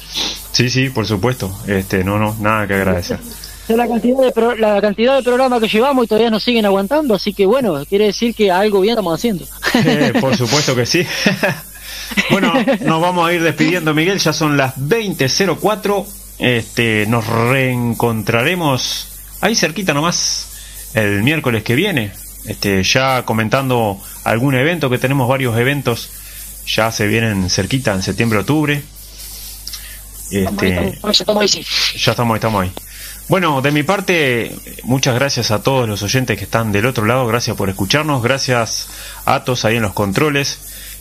Sí, 0.52 0.70
sí, 0.70 0.90
por 0.90 1.06
supuesto. 1.06 1.50
Este, 1.68 2.04
no, 2.04 2.18
no, 2.18 2.36
nada 2.40 2.68
que 2.68 2.74
agradecer. 2.74 3.20
La 3.70 3.86
cantidad 3.88 4.20
de 4.22 4.32
pro- 4.32 4.56
la 4.56 4.80
cantidad 4.80 5.18
de 5.18 5.24
programas 5.24 5.60
que 5.60 5.68
llevamos 5.68 6.06
y 6.06 6.08
todavía 6.08 6.30
nos 6.30 6.42
siguen 6.42 6.66
aguantando, 6.66 7.16
así 7.16 7.34
que 7.34 7.46
bueno, 7.46 7.84
quiere 7.86 8.06
decir 8.06 8.34
que 8.34 8.50
algo 8.50 8.80
bien 8.80 8.94
estamos 8.94 9.14
haciendo. 9.14 9.46
Eh, 9.74 10.14
por 10.22 10.36
supuesto 10.38 10.74
que 10.74 10.86
sí. 10.86 11.06
Bueno, 12.32 12.54
nos 12.82 13.02
vamos 13.02 13.28
a 13.28 13.34
ir 13.34 13.42
despidiendo, 13.44 13.94
Miguel. 13.94 14.20
Ya 14.20 14.34
son 14.34 14.58
las 14.58 14.76
20.04. 14.78 16.06
Este, 16.40 17.06
nos 17.08 17.26
reencontraremos 17.26 19.08
ahí 19.42 19.56
cerquita 19.56 19.94
nomás 19.94 20.48
el 20.94 21.24
miércoles 21.24 21.64
que 21.64 21.76
viene. 21.76 22.12
Este, 22.46 22.84
ya 22.84 23.24
comentando 23.26 24.02
algún 24.24 24.56
evento, 24.56 24.90
que 24.90 24.98
tenemos 24.98 25.28
varios 25.28 25.58
eventos. 25.58 26.10
Ya 26.66 26.92
se 26.92 27.08
vienen 27.08 27.50
cerquita 27.50 27.94
en 27.94 28.02
septiembre, 28.02 28.40
octubre. 28.40 28.82
Este, 30.32 31.00
ya 31.96 32.12
estamos, 32.12 32.36
estamos 32.36 32.64
ahí. 32.64 32.72
Bueno, 33.30 33.62
de 33.62 33.72
mi 33.72 33.84
parte, 33.84 34.56
muchas 34.84 35.16
gracias 35.16 35.52
a 35.52 35.62
todos 35.62 35.88
los 35.88 36.02
oyentes 36.02 36.38
que 36.38 36.46
están 36.46 36.72
del 36.72 36.86
otro 36.86 37.06
lado. 37.06 37.28
Gracias 37.28 37.58
por 37.58 37.70
escucharnos. 37.70 38.24
Gracias 38.24 38.88
a 39.26 39.36
Atos 39.36 39.66
ahí 39.66 39.78
en 39.78 39.82
los 39.82 39.94
controles. 39.94 40.60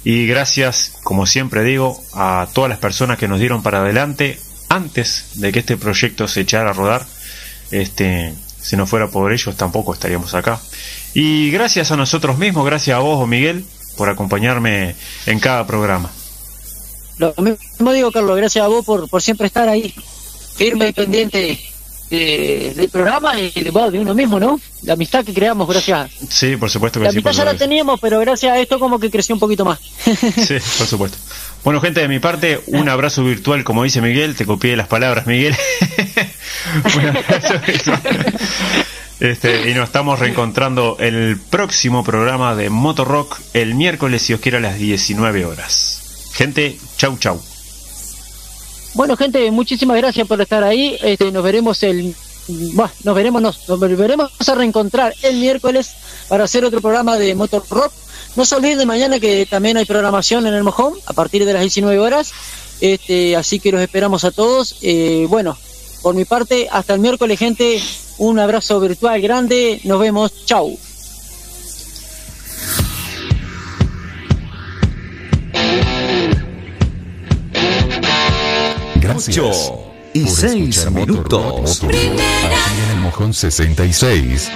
Y 0.09 0.28
gracias, 0.28 0.92
como 1.02 1.26
siempre 1.26 1.64
digo, 1.64 2.00
a 2.14 2.46
todas 2.54 2.70
las 2.70 2.78
personas 2.78 3.18
que 3.18 3.26
nos 3.26 3.40
dieron 3.40 3.64
para 3.64 3.80
adelante 3.80 4.38
antes 4.68 5.40
de 5.40 5.50
que 5.50 5.59
este 5.59 5.76
proyecto 5.76 6.28
se 6.28 6.42
echara 6.42 6.70
a 6.70 6.72
rodar. 6.72 7.04
Este, 7.72 8.32
si 8.61 8.76
no 8.76 8.86
fuera 8.86 9.09
por 9.09 9.32
ellos, 9.32 9.57
tampoco 9.57 9.92
estaríamos 9.92 10.32
acá. 10.34 10.61
Y 11.12 11.50
gracias 11.50 11.90
a 11.90 11.96
nosotros 11.96 12.38
mismos, 12.38 12.64
gracias 12.64 12.96
a 12.96 13.00
vos, 13.00 13.26
Miguel, 13.26 13.64
por 13.96 14.09
acompañarme 14.09 14.94
en 15.26 15.40
cada 15.40 15.66
programa. 15.66 16.12
Lo 17.18 17.34
mismo 17.38 17.92
digo, 17.92 18.12
Carlos, 18.12 18.36
gracias 18.36 18.64
a 18.64 18.68
vos 18.68 18.84
por, 18.84 19.09
por 19.09 19.20
siempre 19.20 19.48
estar 19.48 19.68
ahí, 19.68 19.92
firme 20.54 20.86
y 20.86 20.92
pendiente 20.92 21.59
de- 22.11 22.72
del 22.76 22.88
programa 22.88 23.38
y 23.38 23.50
de, 23.50 23.70
bueno, 23.70 23.90
de 23.90 23.98
uno 24.00 24.14
mismo, 24.14 24.38
¿no? 24.40 24.61
La 24.82 24.92
amistad 24.94 25.24
que 25.24 25.34
creamos, 25.34 25.68
gracias. 25.68 26.11
Sí, 26.28 26.57
por 26.57 26.70
supuesto 26.70 27.00
que 27.00 27.04
La 27.07 27.11
sí. 27.11 27.16
amistad 27.18 27.32
ya 27.32 27.44
la 27.44 27.57
teníamos, 27.57 27.98
pero 28.00 28.18
gracias 28.20 28.52
a 28.52 28.59
esto 28.61 28.78
como 28.78 28.98
que 28.98 29.11
creció 29.11 29.34
un 29.34 29.40
poquito 29.40 29.64
más. 29.64 29.78
Sí, 30.07 30.54
por 30.78 30.86
supuesto. 30.86 31.18
Bueno, 31.64 31.80
gente, 31.80 32.00
de 32.00 32.09
mi 32.09 32.20
parte, 32.20 32.61
un 32.68 32.88
abrazo 32.88 33.24
virtual, 33.24 33.64
como 33.64 33.82
dice 33.82 34.00
Miguel. 34.00 34.36
Te 34.36 34.46
copié 34.46 34.76
las 34.76 34.86
palabras, 34.86 35.26
Miguel. 35.26 35.57
un 36.96 37.07
abrazo 37.09 37.54
virtual. 37.66 38.00
Este, 39.18 39.70
y 39.70 39.74
nos 39.74 39.86
estamos 39.86 40.18
reencontrando 40.18 40.96
en 41.00 41.14
el 41.14 41.38
próximo 41.40 42.04
programa 42.04 42.54
de 42.54 42.68
Motorrock 42.70 43.38
el 43.54 43.74
miércoles, 43.74 44.22
si 44.22 44.34
os 44.34 44.40
quiere, 44.40 44.59
a 44.59 44.61
las 44.61 44.78
19 44.78 45.44
horas. 45.46 46.28
Gente, 46.34 46.78
chau, 46.98 47.16
chau. 47.18 47.40
Bueno, 48.97 49.14
gente, 49.14 49.51
muchísimas 49.51 49.99
gracias 49.99 50.26
por 50.26 50.40
estar 50.40 50.64
ahí. 50.64 50.97
Este, 51.03 51.30
nos 51.30 51.44
veremos 51.44 51.82
el. 51.82 52.16
Bueno, 52.49 52.90
nos 53.05 53.14
veremos, 53.14 53.42
nos, 53.42 53.68
nos 53.68 53.78
volveremos 53.78 54.30
a 54.49 54.55
reencontrar 54.55 55.14
el 55.22 55.36
miércoles 55.36 55.90
para 56.30 56.44
hacer 56.44 56.64
otro 56.64 56.80
programa 56.80 57.18
de 57.18 57.34
Motor 57.34 57.62
Rock. 57.68 57.92
No 58.36 58.47
se 58.47 58.55
olviden 58.55 58.78
de 58.78 58.86
mañana 58.86 59.20
que 59.20 59.44
también 59.44 59.76
hay 59.76 59.84
programación 59.84 60.47
en 60.47 60.55
el 60.55 60.64
Mojón 60.64 60.94
a 61.05 61.12
partir 61.12 61.44
de 61.44 61.53
las 61.53 61.61
19 61.61 61.99
horas. 61.99 62.32
Este, 62.80 63.36
así 63.36 63.61
que 63.61 63.70
los 63.70 63.82
esperamos 63.82 64.24
a 64.24 64.30
todos. 64.30 64.76
Eh, 64.80 65.26
bueno, 65.28 65.59
por 66.01 66.14
mi 66.14 66.24
parte, 66.24 66.68
hasta 66.72 66.94
el 66.94 67.01
miércoles, 67.01 67.38
gente. 67.38 67.82
Un 68.16 68.38
abrazo 68.38 68.80
virtual 68.80 69.20
grande. 69.20 69.78
Nos 69.84 70.01
vemos. 70.01 70.32
Chau. 70.47 70.78
Gracias. 79.07 79.72
Y 80.12 80.24
por 80.24 80.32
seis 80.32 80.78
escuchar 80.78 80.92
minutos. 80.92 81.82
Motorrock, 81.82 81.92
aquí 81.92 82.80
en 82.84 82.90
el 82.96 83.00
Mojón 83.02 83.32
66. 83.32 84.50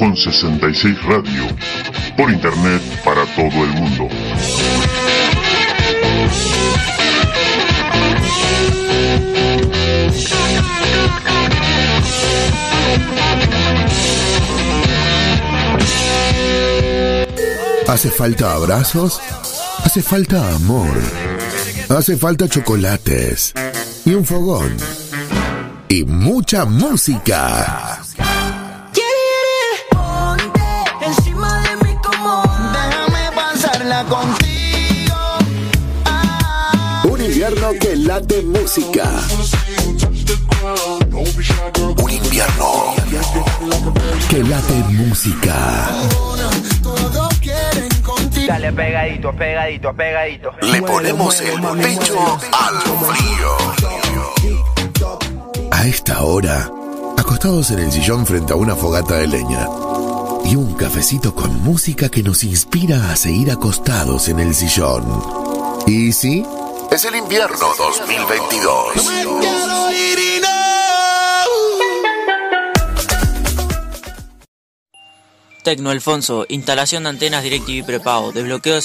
Mojón 0.00 0.16
66 0.16 1.02
Radio, 1.06 1.42
por 2.16 2.30
internet 2.30 2.80
para 3.04 3.24
todo 3.34 3.64
el 3.64 3.70
mundo. 3.70 4.08
¿Hace 17.88 18.10
falta 18.10 18.52
abrazos? 18.52 19.20
Hace 19.82 20.00
falta 20.00 20.54
amor. 20.54 20.96
Hace 21.88 22.16
falta 22.16 22.48
chocolates. 22.48 23.52
Y 24.04 24.14
un 24.14 24.24
fogón. 24.24 24.76
Y 25.88 26.04
mucha 26.04 26.64
música. 26.66 27.87
Late 38.28 38.42
música. 38.42 39.08
Un 42.02 42.10
invierno 42.10 42.94
que 44.28 44.42
late 44.44 44.74
música. 44.90 45.88
Dale 48.46 48.72
pegadito, 48.72 49.32
pegadito, 49.32 49.94
pegadito. 49.94 50.50
Le 50.62 50.82
ponemos 50.82 51.40
el 51.40 51.60
pecho 51.78 52.38
al 52.52 52.80
frío. 53.14 53.56
A 55.70 55.86
esta 55.86 56.22
hora, 56.22 56.70
acostados 57.16 57.70
en 57.70 57.78
el 57.78 57.92
sillón 57.92 58.26
frente 58.26 58.52
a 58.52 58.56
una 58.56 58.74
fogata 58.76 59.16
de 59.16 59.28
leña 59.28 59.66
y 60.44 60.56
un 60.56 60.74
cafecito 60.74 61.34
con 61.34 61.62
música 61.62 62.08
que 62.10 62.22
nos 62.22 62.44
inspira 62.44 63.10
a 63.10 63.16
seguir 63.16 63.50
acostados 63.50 64.28
en 64.28 64.40
el 64.40 64.54
sillón. 64.54 65.04
Y 65.86 66.12
sí, 66.12 66.44
es 66.90 67.04
el 67.04 67.16
invierno 67.16 67.74
2022. 67.76 68.94
Tecno 75.62 75.90
Alfonso, 75.90 76.46
instalación 76.48 77.02
de 77.02 77.10
antenas 77.10 77.42
DirecTV 77.42 77.84
prepago, 77.84 78.32
desbloqueo 78.32 78.72
de 78.72 78.76